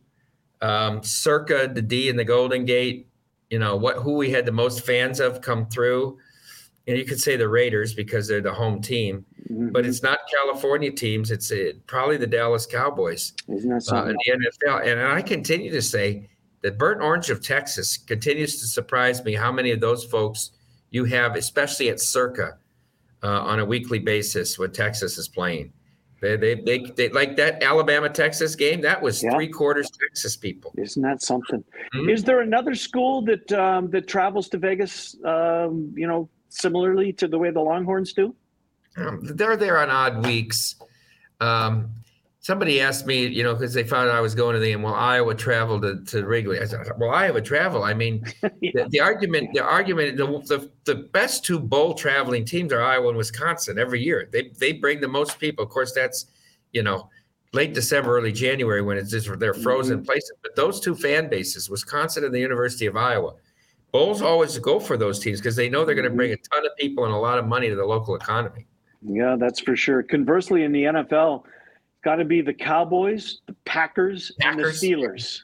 um, 0.62 1.04
circa 1.04 1.70
the 1.72 1.82
D 1.82 2.10
and 2.10 2.18
the 2.18 2.26
Golden 2.26 2.66
Gate, 2.66 3.08
you 3.52 3.60
know 3.60 3.76
what 3.76 3.98
who 3.98 4.14
we 4.14 4.32
had 4.32 4.46
the 4.46 4.52
most 4.52 4.84
fans 4.84 5.20
of 5.20 5.42
come 5.42 5.68
through. 5.68 6.18
And 6.88 6.98
you 6.98 7.06
could 7.06 7.20
say 7.20 7.36
the 7.36 7.48
Raiders 7.48 7.94
because 7.94 8.28
they're 8.28 8.42
the 8.42 8.52
home 8.52 8.82
team, 8.82 9.24
mm-hmm. 9.44 9.70
but 9.70 9.86
it's 9.86 10.02
not 10.02 10.18
California 10.34 10.90
teams. 10.90 11.30
It's 11.30 11.52
a, 11.52 11.70
uh, 11.70 11.74
probably 11.86 12.18
the 12.18 12.26
Dallas 12.26 12.66
Cowboys 12.66 13.34
Isn't 13.48 13.70
that 13.70 13.94
uh, 13.94 14.06
in 14.06 14.16
the 14.26 14.50
NFL. 14.68 14.88
And 14.88 15.00
I 15.00 15.22
continue 15.22 15.70
to 15.72 15.82
say 15.82 16.28
the 16.62 16.72
burnt 16.72 17.02
orange 17.02 17.30
of 17.30 17.44
Texas 17.44 17.98
continues 17.98 18.60
to 18.62 18.68
surprise 18.68 19.24
me. 19.24 19.36
How 19.36 19.52
many 19.52 19.70
of 19.72 19.80
those 19.80 20.06
folks 20.06 20.52
you 20.90 21.06
have, 21.06 21.36
especially 21.36 21.90
at 21.90 22.00
Circa, 22.00 22.58
uh, 23.22 23.28
on 23.28 23.60
a 23.60 23.66
weekly 23.66 24.00
basis 24.00 24.58
when 24.58 24.72
Texas 24.72 25.20
is 25.20 25.28
playing? 25.28 25.72
They, 26.22 26.38
they, 26.38 26.56
they, 26.56 26.80
they 26.96 27.10
like 27.10 27.36
that 27.38 27.64
Alabama 27.64 28.08
Texas 28.08 28.56
game. 28.56 28.82
That 28.82 29.02
was 29.02 29.24
yeah. 29.24 29.32
three 29.32 29.48
quarters 29.48 29.90
Texas 29.90 30.38
people. 30.38 30.72
Isn't 30.78 31.02
that 31.02 31.22
something? 31.24 31.64
Mm-hmm. 31.96 32.10
Is 32.10 32.24
there 32.24 32.42
another 32.42 32.76
school 32.76 33.24
that 33.24 33.52
um, 33.54 33.90
that 33.90 34.08
travels 34.08 34.48
to 34.50 34.60
Vegas? 34.60 35.18
Um, 35.26 35.92
you 35.96 36.08
know, 36.08 36.30
similarly 36.50 37.12
to 37.14 37.28
the 37.28 37.40
way 37.40 37.50
the 37.50 37.60
Longhorns 37.60 38.14
do. 38.14 38.36
Um, 38.98 39.22
they're 39.24 39.58
there 39.58 39.80
on 39.80 39.90
odd 39.90 40.24
weeks. 40.26 40.76
Um, 41.40 41.90
somebody 42.42 42.82
asked 42.82 43.06
me, 43.06 43.28
you 43.28 43.44
know, 43.44 43.54
because 43.54 43.74
they 43.74 43.84
found 43.84 44.10
out 44.10 44.16
I 44.16 44.22
was 44.22 44.36
going 44.36 44.56
to 44.56 44.60
the 44.60 44.76
well, 44.76 44.96
Iowa 44.96 45.34
travel 45.36 45.80
to, 45.82 46.04
to 46.06 46.26
Wrigley. 46.26 46.60
I 46.60 46.66
said, 46.66 46.88
well, 46.98 47.12
Iowa 47.12 47.42
travel. 47.42 47.84
I 47.84 47.94
mean, 47.94 48.24
yeah. 48.62 48.72
the, 48.74 48.88
the, 48.90 49.00
argument, 49.00 49.54
the 49.54 49.64
argument, 49.64 50.18
the, 50.18 50.26
the, 50.26 50.72
the 50.86 50.96
best 51.14 51.46
two 51.46 51.60
bowl 51.60 51.94
traveling 51.94 52.44
teams 52.44 52.74
are 52.74 52.82
Iowa 52.82 53.10
and 53.10 53.18
Wisconsin 53.18 53.80
every 53.80 54.04
year. 54.04 54.28
They 54.32 54.52
they 54.60 54.74
bring 54.74 55.00
the 55.00 55.08
most 55.08 55.40
people. 55.40 55.64
Of 55.64 55.70
course, 55.70 55.94
that's 55.94 56.26
you 56.74 56.84
know 56.84 57.10
late 57.54 57.74
December, 57.74 58.18
early 58.18 58.32
January 58.32 58.82
when 58.82 58.98
it's 58.98 59.12
just 59.12 59.40
they're 59.40 59.54
frozen 59.54 59.98
mm-hmm. 59.98 60.06
places. 60.06 60.34
But 60.42 60.56
those 60.56 60.80
two 60.80 60.96
fan 60.96 61.30
bases, 61.30 61.70
Wisconsin 61.70 62.24
and 62.24 62.34
the 62.34 62.40
University 62.40 62.88
of 62.88 62.98
Iowa, 62.98 63.34
bowls 63.92 64.22
always 64.22 64.58
go 64.58 64.80
for 64.80 64.98
those 64.98 65.20
teams 65.20 65.40
because 65.40 65.56
they 65.56 65.70
know 65.70 65.86
they're 65.86 65.96
going 65.96 66.10
to 66.10 66.16
bring 66.16 66.32
mm-hmm. 66.32 66.56
a 66.56 66.56
ton 66.56 66.66
of 66.66 66.76
people 66.78 67.06
and 67.06 67.14
a 67.14 67.18
lot 67.18 67.38
of 67.38 67.46
money 67.46 67.70
to 67.70 67.76
the 67.76 67.86
local 67.86 68.16
economy. 68.16 68.66
Yeah, 69.04 69.36
that's 69.40 69.60
for 69.60 69.76
sure. 69.76 70.02
Conversely, 70.02 70.64
in 70.64 70.72
the 70.72 70.84
NFL 70.84 71.44
got 72.04 72.16
to 72.16 72.26
be 72.26 72.42
the 72.42 72.54
Cowboys, 72.54 73.42
the 73.48 73.56
Packers, 73.66 74.32
Packers, 74.40 74.84
and 74.84 74.92
the 74.92 74.96
Steelers. 74.96 75.42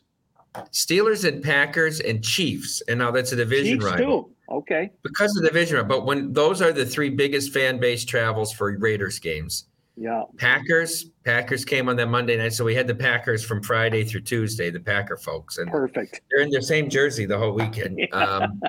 Steelers 0.72 1.28
and 1.28 1.44
Packers 1.44 2.00
and 2.00 2.24
Chiefs, 2.24 2.82
and 2.88 3.00
now 3.00 3.12
that's 3.12 3.32
a 3.32 3.36
division 3.36 3.80
Chiefs 3.80 3.86
rival. 3.86 4.24
Too. 4.24 4.32
Okay. 4.50 4.92
Because 5.04 5.36
of 5.36 5.44
the 5.44 5.50
division, 5.50 5.78
run, 5.78 5.88
but 5.88 6.06
when 6.06 6.34
those 6.34 6.62
are 6.62 6.72
the 6.72 6.86
three 6.86 7.10
biggest 7.10 7.54
fan 7.54 7.80
base 7.80 8.06
travels 8.06 8.54
for 8.54 8.76
Raiders 8.78 9.20
games. 9.20 9.66
Yeah. 10.00 10.24
Packers, 10.38 11.06
Packers 11.26 11.66
came 11.66 11.90
on 11.90 11.96
that 11.96 12.08
Monday 12.08 12.38
night, 12.38 12.54
so 12.54 12.64
we 12.64 12.76
had 12.76 12.86
the 12.86 12.96
Packers 12.96 13.44
from 13.44 13.64
Friday 13.64 14.04
through 14.04 14.22
Tuesday, 14.22 14.70
the 14.70 14.80
Packer 14.80 15.18
folks, 15.18 15.58
and 15.58 15.72
perfect. 15.72 16.22
They're 16.30 16.44
in 16.44 16.52
the 16.52 16.62
same 16.62 16.88
jersey 16.88 17.26
the 17.26 17.38
whole 17.38 17.54
weekend. 17.54 17.98
yeah. 18.14 18.16
Um, 18.16 18.62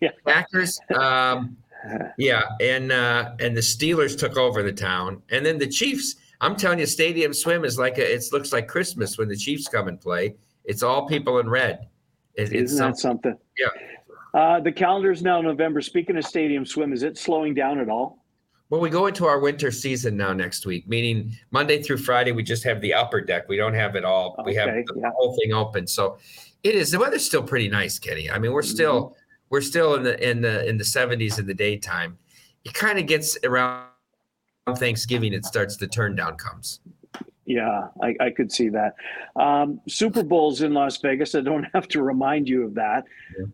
yeah. 0.00 0.10
Packers, 0.26 0.80
um, 0.96 1.56
yeah, 2.18 2.42
and 2.60 2.90
uh, 2.90 3.32
and 3.38 3.56
the 3.56 3.60
Steelers 3.60 4.18
took 4.18 4.36
over 4.36 4.62
the 4.62 4.72
town, 4.72 5.22
and 5.30 5.46
then 5.46 5.56
the 5.58 5.68
Chiefs 5.68 6.16
I'm 6.42 6.56
telling 6.56 6.80
you, 6.80 6.86
Stadium 6.86 7.32
Swim 7.32 7.64
is 7.64 7.78
like 7.78 7.98
a, 7.98 8.14
it 8.14 8.24
looks 8.32 8.52
like 8.52 8.66
Christmas 8.66 9.16
when 9.16 9.28
the 9.28 9.36
Chiefs 9.36 9.68
come 9.68 9.86
and 9.86 10.00
play. 10.00 10.34
It's 10.64 10.82
all 10.82 11.06
people 11.06 11.38
in 11.38 11.48
red. 11.48 11.88
It, 12.34 12.52
Isn't 12.52 12.78
that 12.78 12.98
something? 12.98 13.38
Yeah. 13.56 13.68
Uh, 14.34 14.60
the 14.60 14.72
calendar 14.72 15.12
is 15.12 15.22
now 15.22 15.40
November. 15.40 15.80
Speaking 15.80 16.16
of 16.16 16.24
Stadium 16.24 16.66
Swim, 16.66 16.92
is 16.92 17.04
it 17.04 17.16
slowing 17.16 17.54
down 17.54 17.78
at 17.78 17.88
all? 17.88 18.24
Well, 18.70 18.80
we 18.80 18.90
go 18.90 19.06
into 19.06 19.26
our 19.26 19.38
winter 19.38 19.70
season 19.70 20.16
now 20.16 20.32
next 20.32 20.66
week, 20.66 20.88
meaning 20.88 21.36
Monday 21.50 21.82
through 21.82 21.98
Friday, 21.98 22.32
we 22.32 22.42
just 22.42 22.64
have 22.64 22.80
the 22.80 22.94
upper 22.94 23.20
deck. 23.20 23.48
We 23.48 23.56
don't 23.56 23.74
have 23.74 23.94
it 23.94 24.04
all. 24.04 24.34
Okay, 24.38 24.50
we 24.50 24.54
have 24.56 24.70
the 24.70 24.84
yeah. 24.96 25.10
whole 25.14 25.36
thing 25.36 25.52
open. 25.52 25.86
So 25.86 26.16
it 26.64 26.74
is 26.74 26.90
the 26.90 26.98
weather's 26.98 27.24
still 27.24 27.42
pretty 27.42 27.68
nice, 27.68 27.98
Kenny. 27.98 28.30
I 28.30 28.38
mean, 28.38 28.52
we're 28.52 28.62
still 28.62 29.02
mm-hmm. 29.02 29.14
we're 29.50 29.60
still 29.60 29.94
in 29.94 30.02
the 30.02 30.28
in 30.28 30.40
the 30.40 30.66
in 30.66 30.78
the 30.78 30.84
70s 30.84 31.38
in 31.38 31.46
the 31.46 31.54
daytime. 31.54 32.16
It 32.64 32.72
kind 32.72 32.98
of 32.98 33.06
gets 33.06 33.36
around 33.44 33.91
Thanksgiving, 34.70 35.32
it 35.32 35.44
starts 35.44 35.76
the 35.76 35.86
turn 35.86 36.14
down 36.14 36.36
comes. 36.36 36.80
Yeah, 37.44 37.88
I, 38.00 38.14
I 38.20 38.30
could 38.30 38.52
see 38.52 38.68
that. 38.68 38.94
Um, 39.34 39.80
Super 39.88 40.22
Bowl's 40.22 40.62
in 40.62 40.72
Las 40.72 40.98
Vegas. 40.98 41.34
I 41.34 41.40
don't 41.40 41.64
have 41.74 41.88
to 41.88 42.02
remind 42.02 42.48
you 42.48 42.64
of 42.64 42.74
that. 42.74 43.04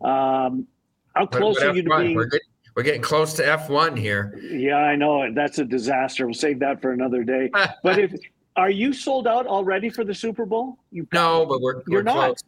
Um, 0.07 0.67
how 1.15 1.27
close 1.27 1.61
are 1.63 1.75
you 1.75 1.83
to 1.83 1.97
being? 1.99 2.15
We're, 2.15 2.27
getting, 2.27 2.47
we're 2.77 2.83
getting 2.83 3.03
close 3.03 3.33
to 3.35 3.43
F1 3.43 3.99
here. 3.99 4.39
Yeah, 4.43 4.77
I 4.77 4.95
know. 4.95 5.33
That's 5.33 5.59
a 5.59 5.65
disaster. 5.65 6.27
We'll 6.27 6.35
save 6.35 6.59
that 6.61 6.83
for 6.83 6.93
another 6.93 7.25
day. 7.25 7.51
but 7.83 7.99
if 7.99 8.13
are 8.57 8.71
you 8.71 8.93
sold 8.93 9.27
out 9.27 9.47
already 9.47 9.89
for 9.89 10.05
the 10.05 10.15
Super 10.15 10.45
Bowl? 10.45 10.79
You 10.93 11.07
no, 11.13 11.47
but 11.47 11.61
we're, 11.61 11.77
we're 11.77 11.83
You're 11.89 12.03
close. 12.03 12.15
Not. 12.15 12.43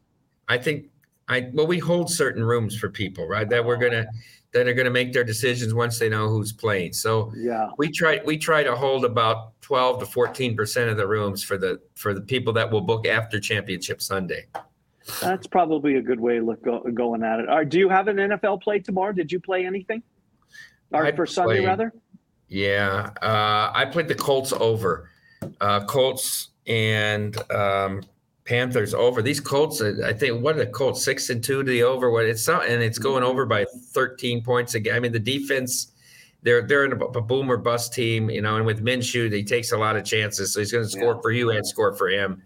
I 0.48 0.58
think 0.58 0.90
I 1.28 1.48
well, 1.52 1.66
we 1.66 1.78
hold 1.78 2.10
certain 2.10 2.44
rooms 2.44 2.76
for 2.76 2.90
people, 2.90 3.26
right? 3.26 3.48
That 3.48 3.64
we're 3.64 3.76
gonna 3.76 4.06
that 4.52 4.66
are 4.66 4.74
going 4.74 4.86
to 4.86 4.90
make 4.90 5.12
their 5.12 5.24
decisions 5.24 5.72
once 5.74 5.98
they 5.98 6.08
know 6.08 6.28
who's 6.28 6.52
playing. 6.52 6.92
So 6.92 7.32
yeah, 7.36 7.70
we 7.78 7.90
try 7.90 8.20
we 8.24 8.36
try 8.36 8.62
to 8.62 8.74
hold 8.74 9.04
about 9.04 9.60
twelve 9.60 10.00
to 10.00 10.06
fourteen 10.06 10.56
percent 10.56 10.90
of 10.90 10.96
the 10.96 11.06
rooms 11.06 11.42
for 11.42 11.56
the 11.56 11.80
for 11.94 12.14
the 12.14 12.20
people 12.20 12.52
that 12.54 12.70
will 12.70 12.80
book 12.80 13.06
after 13.06 13.38
Championship 13.38 14.02
Sunday. 14.02 14.46
That's 15.20 15.46
probably 15.46 15.96
a 15.96 16.02
good 16.02 16.20
way 16.20 16.38
of 16.38 16.44
look 16.44 16.62
go, 16.62 16.80
going 16.94 17.22
at 17.22 17.40
it. 17.40 17.46
Right, 17.48 17.68
do 17.68 17.78
you 17.78 17.88
have 17.88 18.08
an 18.08 18.16
NFL 18.16 18.62
play 18.62 18.80
tomorrow? 18.80 19.12
Did 19.12 19.32
you 19.32 19.40
play 19.40 19.66
anything? 19.66 20.02
Or 20.92 21.06
I 21.06 21.12
for 21.12 21.26
Sunday 21.26 21.64
rather? 21.64 21.92
Yeah, 22.48 23.10
uh, 23.22 23.70
I 23.72 23.86
played 23.86 24.08
the 24.08 24.14
Colts 24.14 24.52
over. 24.52 25.08
Uh, 25.60 25.84
Colts 25.84 26.48
and 26.66 27.36
um, 27.50 28.02
Panthers 28.50 28.94
over. 28.94 29.22
These 29.22 29.38
Colts, 29.38 29.80
uh, 29.80 29.94
I 30.04 30.12
think, 30.12 30.42
what 30.42 30.56
are 30.56 30.58
the 30.58 30.66
Colts 30.66 31.04
six 31.04 31.30
and 31.30 31.42
two 31.42 31.62
to 31.62 31.70
the 31.70 31.84
over? 31.84 32.10
What 32.10 32.24
it's 32.24 32.48
not, 32.48 32.66
and 32.66 32.82
it's 32.82 32.98
going 32.98 33.22
over 33.22 33.46
by 33.46 33.64
13 33.92 34.42
points 34.42 34.74
again. 34.74 34.96
I 34.96 34.98
mean, 34.98 35.12
the 35.12 35.20
defense, 35.20 35.92
they're 36.42 36.60
they're 36.60 36.84
in 36.84 36.92
a, 36.92 36.96
a 36.96 37.20
boomer 37.20 37.56
bust 37.56 37.94
team, 37.94 38.28
you 38.28 38.42
know, 38.42 38.56
and 38.56 38.66
with 38.66 38.84
Minshew, 38.84 39.32
he 39.32 39.44
takes 39.44 39.70
a 39.70 39.78
lot 39.78 39.94
of 39.94 40.04
chances, 40.04 40.52
so 40.52 40.58
he's 40.58 40.72
going 40.72 40.84
to 40.84 40.90
score 40.90 41.14
yeah. 41.14 41.20
for 41.20 41.30
you 41.30 41.50
and 41.50 41.64
score 41.64 41.94
for 41.94 42.08
him. 42.08 42.42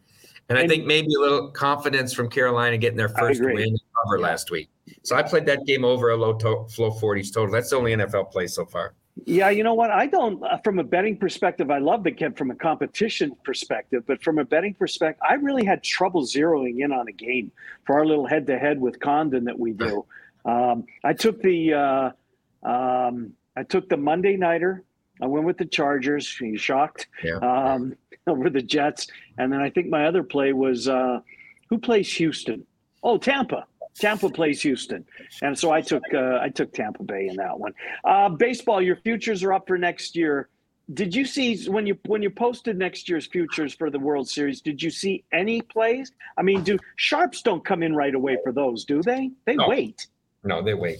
And 0.51 0.59
I 0.59 0.69
think 0.69 0.85
maybe 0.85 1.09
a 1.15 1.19
little 1.19 1.51
confidence 1.51 2.13
from 2.13 2.29
Carolina 2.29 2.77
getting 2.77 2.99
their 2.99 3.09
first 3.09 3.43
win 3.43 3.75
cover 4.05 4.21
last 4.21 4.51
week. 4.51 4.69
So 5.05 5.17
I 5.17 5.23
played 5.23 5.47
that 5.47 5.65
game 5.65 5.87
over 5.87 6.11
a 6.11 6.17
low 6.19 6.35
to- 6.35 6.67
flow 6.69 6.91
40s 6.91 7.33
total. 7.33 7.51
That's 7.51 7.71
the 7.71 7.77
only 7.77 7.97
NFL 7.97 8.31
play 8.31 8.47
so 8.47 8.67
far. 8.67 8.95
Yeah, 9.27 9.51
you 9.51 9.63
know 9.63 9.75
what? 9.75 9.91
I 9.91 10.07
don't, 10.07 10.43
uh, 10.43 10.59
from 10.59 10.81
a 10.81 10.85
betting 10.85 11.17
perspective, 11.17 11.71
I 11.71 11.79
love 11.79 12.03
the 12.03 12.11
kid 12.11 12.37
from 12.37 12.51
a 12.51 12.55
competition 12.55 13.37
perspective, 13.45 14.03
but 14.07 14.23
from 14.23 14.39
a 14.39 14.45
betting 14.45 14.75
perspective, 14.75 15.23
I 15.27 15.35
really 15.35 15.65
had 15.65 15.85
trouble 15.85 16.23
zeroing 16.25 16.81
in 16.81 16.93
on 16.93 17.07
a 17.07 17.13
game 17.13 17.53
for 17.87 17.97
our 17.97 18.05
little 18.05 18.27
head 18.27 18.47
to 18.49 18.59
head 18.59 18.81
with 18.81 18.99
Condon 18.99 19.45
that 19.45 19.59
we 19.59 19.73
do. 19.73 20.05
Um, 20.45 20.85
I 21.05 21.13
took 21.13 21.41
the, 21.41 21.75
uh, 21.75 22.69
um, 22.69 23.35
I 23.57 23.63
took 23.63 23.89
the 23.89 23.97
Monday 23.97 24.37
nighter. 24.37 24.83
I 25.23 25.27
went 25.27 25.47
with 25.47 25.59
the 25.59 25.67
Chargers. 25.67 26.41
You 26.41 26.59
shocked? 26.59 27.07
Yeah. 27.23 27.37
Um, 27.37 27.95
over 28.27 28.51
the 28.51 28.63
Jets. 28.63 29.07
And 29.39 29.53
then 29.53 29.61
I 29.61 29.71
think 29.71 29.89
my 29.89 30.07
other 30.07 30.23
play 30.23 30.53
was 30.53 30.89
uh, 30.89 31.21
who 31.69 31.79
plays 31.79 32.13
Houston? 32.15 32.67
Oh, 33.03 33.19
Tampa. 33.19 33.67
Tampa 33.99 34.29
plays 34.29 34.61
Houston, 34.63 35.05
and 35.43 35.57
so 35.59 35.71
I 35.71 35.81
took 35.81 36.03
uh, 36.13 36.39
I 36.43 36.49
took 36.49 36.73
Tampa 36.73 37.03
Bay 37.05 37.29
in 37.29 37.37
that 37.37 37.59
one. 37.59 37.73
Uh, 38.05 38.29
baseball, 38.29 38.83
your 38.83 38.97
futures 38.97 39.43
are 39.45 39.53
up 39.53 39.67
for 39.69 39.79
next 39.79 40.17
year. 40.17 40.49
Did 40.93 41.15
you 41.15 41.25
see 41.25 41.65
when 41.71 41.87
you 41.87 41.97
when 42.07 42.23
you 42.23 42.29
posted 42.31 42.77
next 42.77 43.09
year's 43.09 43.27
futures 43.27 43.73
for 43.73 43.91
the 43.91 43.99
World 43.99 44.29
Series? 44.29 44.61
Did 44.61 44.83
you 44.83 44.91
see 44.91 45.25
any 45.33 45.63
plays? 45.63 46.13
I 46.37 46.43
mean, 46.43 46.63
do 46.63 46.79
sharps 46.97 47.41
don't 47.41 47.65
come 47.65 47.83
in 47.83 47.95
right 47.95 48.15
away 48.15 48.37
for 48.43 48.53
those, 48.53 48.85
do 48.85 49.01
they? 49.01 49.31
They 49.47 49.55
No. 49.57 49.69
wait. 49.69 50.07
No, 50.43 50.61
they 50.63 50.75
wait. 50.75 50.99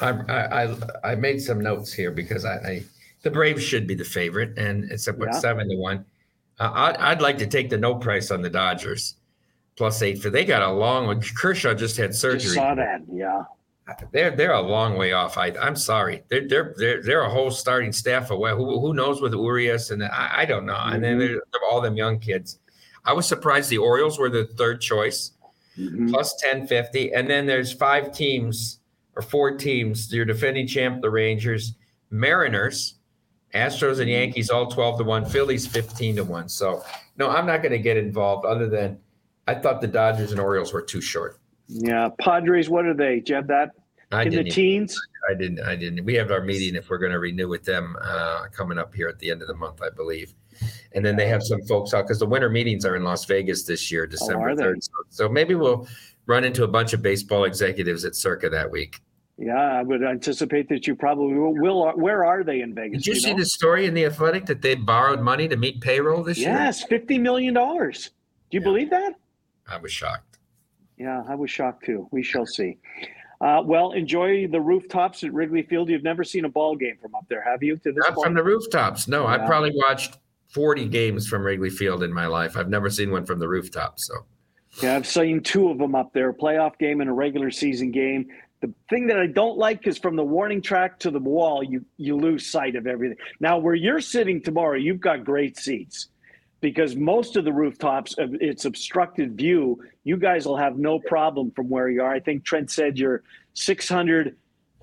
I, 0.00 0.10
I 0.28 0.62
I 0.64 0.76
I 1.04 1.14
made 1.16 1.42
some 1.42 1.60
notes 1.60 1.92
here 1.92 2.10
because 2.10 2.44
I, 2.44 2.54
I 2.56 2.82
the 3.22 3.30
Braves 3.30 3.62
should 3.62 3.86
be 3.86 3.94
the 3.94 4.04
favorite, 4.04 4.56
and 4.58 4.90
it's 4.90 5.08
at 5.08 5.16
Yeah. 5.20 5.30
seven 5.32 5.68
to 5.68 5.76
one. 5.76 6.04
Uh, 6.58 6.70
I'd, 6.72 6.96
I'd 6.98 7.20
like 7.20 7.36
to 7.38 7.46
take 7.46 7.68
the 7.68 7.76
no 7.78 7.96
price 7.96 8.30
on 8.30 8.40
the 8.42 8.50
Dodgers, 8.50 9.16
plus 9.76 10.02
eight 10.02 10.20
for 10.20 10.30
they 10.30 10.44
got 10.44 10.62
a 10.62 10.70
long 10.72 11.06
one. 11.06 11.20
Kershaw 11.36 11.74
just 11.74 11.96
had 11.96 12.14
surgery. 12.14 12.40
Just 12.40 12.54
saw 12.54 12.74
that. 12.74 13.02
Yeah. 13.12 13.44
They're 14.12 14.30
they're 14.30 14.52
a 14.52 14.60
long 14.62 14.96
way 14.96 15.12
off. 15.12 15.36
I 15.36 15.48
I'm 15.60 15.76
sorry. 15.76 16.22
They're 16.28 16.48
they're 16.48 16.74
they're, 16.78 17.02
they're 17.02 17.20
a 17.22 17.30
whole 17.30 17.50
starting 17.50 17.92
staff 17.92 18.30
away. 18.30 18.52
Who 18.52 18.80
who 18.80 18.94
knows 18.94 19.20
with 19.20 19.32
Urias 19.34 19.90
and 19.90 20.02
I, 20.02 20.30
I 20.38 20.44
don't 20.46 20.64
know. 20.64 20.78
And 20.78 21.04
then 21.04 21.16
Mhm. 21.16 21.18
they're, 21.20 21.42
they're 21.52 21.68
all 21.70 21.80
them 21.82 21.96
young 21.96 22.18
kids. 22.18 22.60
I 23.04 23.12
was 23.12 23.26
surprised 23.26 23.68
the 23.68 23.78
Orioles 23.78 24.18
were 24.18 24.30
the 24.30 24.46
third 24.46 24.80
choice 24.80 25.32
Mhm. 25.78 26.08
plus 26.10 26.32
1050 26.40 27.12
and 27.14 27.28
then 27.28 27.46
there's 27.46 27.72
five 27.72 28.12
teams 28.12 28.78
or 29.16 29.22
four 29.22 29.56
teams 29.56 30.12
your 30.12 30.24
defending 30.24 30.68
champ 30.68 31.02
the 31.02 31.10
rangers 31.10 31.74
mariners 32.10 32.94
astros 33.54 33.98
and 33.98 34.08
yankees 34.08 34.50
all 34.50 34.66
12 34.68 34.98
to 34.98 35.04
1 35.04 35.24
phillies 35.26 35.66
15 35.66 36.14
to 36.14 36.22
1 36.22 36.48
so 36.48 36.84
no 37.18 37.28
i'm 37.28 37.44
not 37.44 37.60
going 37.60 37.72
to 37.72 37.78
get 37.80 37.96
involved 37.96 38.46
other 38.46 38.68
than 38.68 38.96
i 39.46 39.54
thought 39.54 39.80
the 39.80 39.86
dodgers 39.86 40.30
and 40.32 40.40
orioles 40.40 40.72
were 40.72 40.82
too 40.82 41.00
short 41.00 41.38
Yeah. 41.68 42.10
Padres, 42.20 42.68
what 42.68 42.84
are 42.86 42.94
they? 42.94 43.20
Do 43.20 43.32
you 43.32 43.36
have 43.36 43.46
that 43.48 43.70
i 44.12 44.22
in 44.24 44.30
the 44.30 44.40
even- 44.40 44.52
teens? 44.52 44.98
i 45.30 45.34
didn't 45.34 45.60
i 45.60 45.74
didn't 45.74 46.04
we 46.04 46.14
have 46.14 46.30
our 46.30 46.42
meeting 46.42 46.74
if 46.76 46.90
we're 46.90 46.98
going 46.98 47.12
to 47.12 47.18
renew 47.18 47.48
with 47.48 47.64
them 47.64 47.96
uh, 48.02 48.44
coming 48.52 48.76
up 48.78 48.94
here 48.94 49.08
at 49.08 49.18
the 49.18 49.30
end 49.30 49.40
of 49.42 49.48
the 49.48 49.54
month 49.54 49.80
i 49.82 49.88
believe 49.90 50.34
and 50.92 51.04
then 51.04 51.16
they 51.16 51.26
have 51.26 51.42
some 51.42 51.62
folks 51.62 51.94
out 51.94 52.02
because 52.02 52.18
the 52.18 52.26
winter 52.26 52.50
meetings 52.50 52.84
are 52.84 52.94
in 52.96 53.02
las 53.02 53.24
vegas 53.24 53.64
this 53.64 53.90
year 53.90 54.06
december 54.06 54.50
are 54.50 54.54
they? 54.56 54.62
3rd 54.62 54.82
so, 54.82 54.90
so 55.08 55.28
maybe 55.28 55.54
we'll 55.54 55.88
run 56.26 56.44
into 56.44 56.64
a 56.64 56.68
bunch 56.68 56.92
of 56.92 57.00
baseball 57.02 57.44
executives 57.44 58.04
at 58.04 58.14
circa 58.14 58.48
that 58.50 58.70
week 58.70 59.00
Yeah, 59.38 59.54
I 59.80 59.82
would 59.82 60.02
anticipate 60.04 60.68
that 60.68 60.86
you 60.86 60.94
probably 60.94 61.34
will. 61.38 61.54
will 61.54 61.90
where 61.96 62.24
are 62.24 62.44
they 62.44 62.60
in 62.60 62.72
Vegas? 62.74 63.02
Did 63.02 63.06
you 63.08 63.14
do 63.14 63.20
see 63.20 63.32
know? 63.32 63.38
the 63.40 63.46
story 63.46 63.86
in 63.86 63.94
the 63.94 64.04
Athletic 64.04 64.46
that 64.46 64.60
they 64.62 64.74
borrowed 64.76 65.20
money 65.20 65.48
to 65.48 65.56
meet 65.56 65.80
payroll 65.80 66.22
this 66.22 66.38
year? 66.38 66.50
Yes, 66.50 66.84
fifty 66.84 67.18
million 67.18 67.52
dollars. 67.54 68.10
Do 68.50 68.56
you 68.56 68.60
Yeah. 68.60 68.64
believe 68.70 68.90
that? 68.90 69.14
I 69.68 69.78
was 69.78 69.92
shocked. 69.92 70.38
Yeah, 70.96 71.22
I 71.28 71.34
was 71.34 71.50
shocked 71.50 71.84
too. 71.84 72.08
We 72.10 72.22
shall 72.22 72.46
see. 72.46 72.78
Uh, 73.40 73.60
well, 73.64 73.92
enjoy 73.92 74.46
the 74.46 74.60
rooftops 74.60 75.24
at 75.24 75.32
Wrigley 75.32 75.62
Field. 75.62 75.88
You've 75.88 76.04
never 76.04 76.24
seen 76.24 76.44
a 76.44 76.48
ball 76.48 76.76
game 76.76 76.96
from 77.00 77.14
up 77.14 77.24
there, 77.28 77.42
have 77.42 77.62
you? 77.62 77.76
To 77.78 77.92
this 77.92 78.04
Not 78.06 78.14
point, 78.14 78.26
from 78.26 78.34
the 78.34 78.44
rooftops. 78.44 79.08
No, 79.08 79.24
I 79.26 79.36
Yeah. 79.36 79.46
probably 79.46 79.72
watched 79.74 80.18
40 80.48 80.88
games 80.88 81.26
from 81.28 81.42
Wrigley 81.44 81.70
Field 81.70 82.02
in 82.02 82.12
my 82.12 82.26
life. 82.26 82.56
I've 82.56 82.68
never 82.70 82.88
seen 82.90 83.10
one 83.10 83.26
from 83.26 83.40
the 83.40 83.48
rooftops. 83.48 84.06
So 84.06 84.14
yeah, 84.82 84.94
I've 84.96 85.06
seen 85.06 85.42
two 85.42 85.68
of 85.68 85.78
them 85.78 85.94
up 85.94 86.12
there: 86.12 86.30
a 86.30 86.34
playoff 86.34 86.78
game 86.78 87.00
and 87.00 87.10
a 87.10 87.12
regular 87.12 87.50
season 87.50 87.90
game. 87.90 88.28
The 88.60 88.72
thing 88.88 89.08
that 89.08 89.18
I 89.18 89.26
don't 89.26 89.58
like 89.58 89.86
is 89.86 89.98
from 89.98 90.16
the 90.16 90.24
warning 90.24 90.62
track 90.62 90.98
to 91.00 91.10
the 91.10 91.18
wall, 91.18 91.62
you 91.62 91.84
you 91.96 92.16
lose 92.16 92.46
sight 92.46 92.76
of 92.76 92.86
everything. 92.86 93.18
Now, 93.40 93.58
where 93.58 93.74
you're 93.74 94.00
sitting 94.00 94.40
tomorrow, 94.40 94.76
you've 94.76 95.00
got 95.00 95.24
great 95.24 95.58
seats 95.58 96.08
because 96.64 96.96
most 96.96 97.36
of 97.36 97.44
the 97.44 97.52
rooftops, 97.52 98.18
uh, 98.18 98.26
it's 98.40 98.64
obstructed 98.64 99.36
view. 99.36 99.84
You 100.04 100.16
guys 100.16 100.46
will 100.46 100.56
have 100.56 100.78
no 100.78 100.98
problem 100.98 101.50
from 101.50 101.68
where 101.68 101.90
you 101.90 102.02
are. 102.02 102.10
I 102.10 102.20
think 102.20 102.42
Trent 102.42 102.70
said 102.70 102.98
you're 102.98 103.22
600 103.52 104.34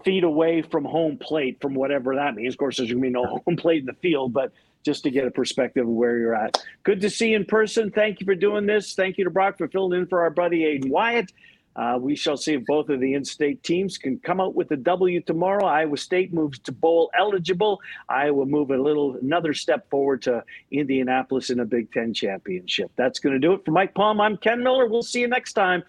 feet 0.04 0.24
away 0.24 0.62
from 0.62 0.86
home 0.86 1.18
plate, 1.18 1.58
from 1.60 1.74
whatever 1.74 2.14
that 2.14 2.36
means. 2.36 2.54
Of 2.54 2.60
course, 2.60 2.78
there's 2.78 2.92
going 2.92 3.02
to 3.02 3.08
be 3.08 3.12
no 3.12 3.26
home 3.46 3.56
plate 3.58 3.80
in 3.80 3.88
the 3.88 3.94
field, 3.94 4.32
but 4.32 4.54
just 4.86 5.02
to 5.06 5.10
get 5.10 5.26
a 5.26 5.32
perspective 5.32 5.88
of 5.88 5.92
where 5.92 6.20
you're 6.20 6.36
at. 6.36 6.64
Good 6.84 7.02
to 7.02 7.10
see 7.10 7.30
you 7.30 7.38
in 7.38 7.46
person. 7.46 7.90
Thank 7.90 8.20
you 8.20 8.28
for 8.28 8.36
doing 8.36 8.68
this. 8.68 8.94
Thank 8.94 9.18
you 9.18 9.24
to 9.24 9.32
Brock 9.32 9.58
for 9.58 9.68
filling 9.68 10.00
in 10.00 10.06
for 10.06 10.22
our 10.22 10.30
buddy 10.30 10.62
Aiden 10.62 10.92
Wyatt. 10.92 11.32
Uh, 11.76 11.98
we 12.00 12.16
shall 12.16 12.38
see 12.38 12.54
if 12.54 12.66
both 12.66 12.90
of 12.90 13.00
the 13.00 13.14
in-state 13.14 13.64
teams 13.64 13.98
can 13.98 14.20
come 14.20 14.42
out 14.42 14.56
with 14.56 14.72
a 14.72 14.78
W 14.78 15.22
tomorrow. 15.22 15.66
Iowa 15.66 15.98
State 15.98 16.34
moves 16.34 16.60
to 16.60 16.72
bowl 16.72 17.10
eligible. 17.18 17.80
Iowa 18.10 18.46
move 18.46 18.72
a 18.72 18.78
little 18.78 19.18
another 19.22 19.54
step 19.54 19.90
forward 19.90 20.22
to 20.24 20.44
Indianapolis 20.72 21.50
in 21.50 21.60
a 21.60 21.66
Big 21.66 21.92
Ten 21.92 22.14
championship. 22.14 22.92
That's 22.96 23.20
going 23.20 23.34
to 23.34 23.40
do 23.40 23.54
it 23.54 23.64
for 23.66 23.72
Mike 23.72 23.94
Palm. 23.94 24.20
I'm 24.20 24.38
Ken 24.38 24.62
Miller. 24.64 24.88
We'll 24.88 25.02
see 25.04 25.22
you 25.22 25.28
next 25.28 25.54
time. 25.54 25.84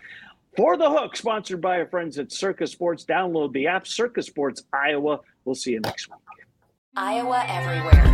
For 0.56 0.76
the 0.76 0.88
Hook, 0.88 1.16
sponsored 1.16 1.62
by 1.62 1.78
our 1.78 1.86
friends 1.86 2.18
at 2.18 2.30
Circa 2.30 2.66
Sports. 2.66 3.04
Download 3.04 3.52
the 3.52 3.66
app, 3.66 3.86
Circa 3.86 4.22
Sports 4.22 4.62
Iowa. 4.72 5.20
We'll 5.44 5.54
see 5.54 5.72
you 5.72 5.80
next 5.80 6.08
week. 6.08 6.18
Iowa 6.94 7.44
Everywhere. 7.48 8.12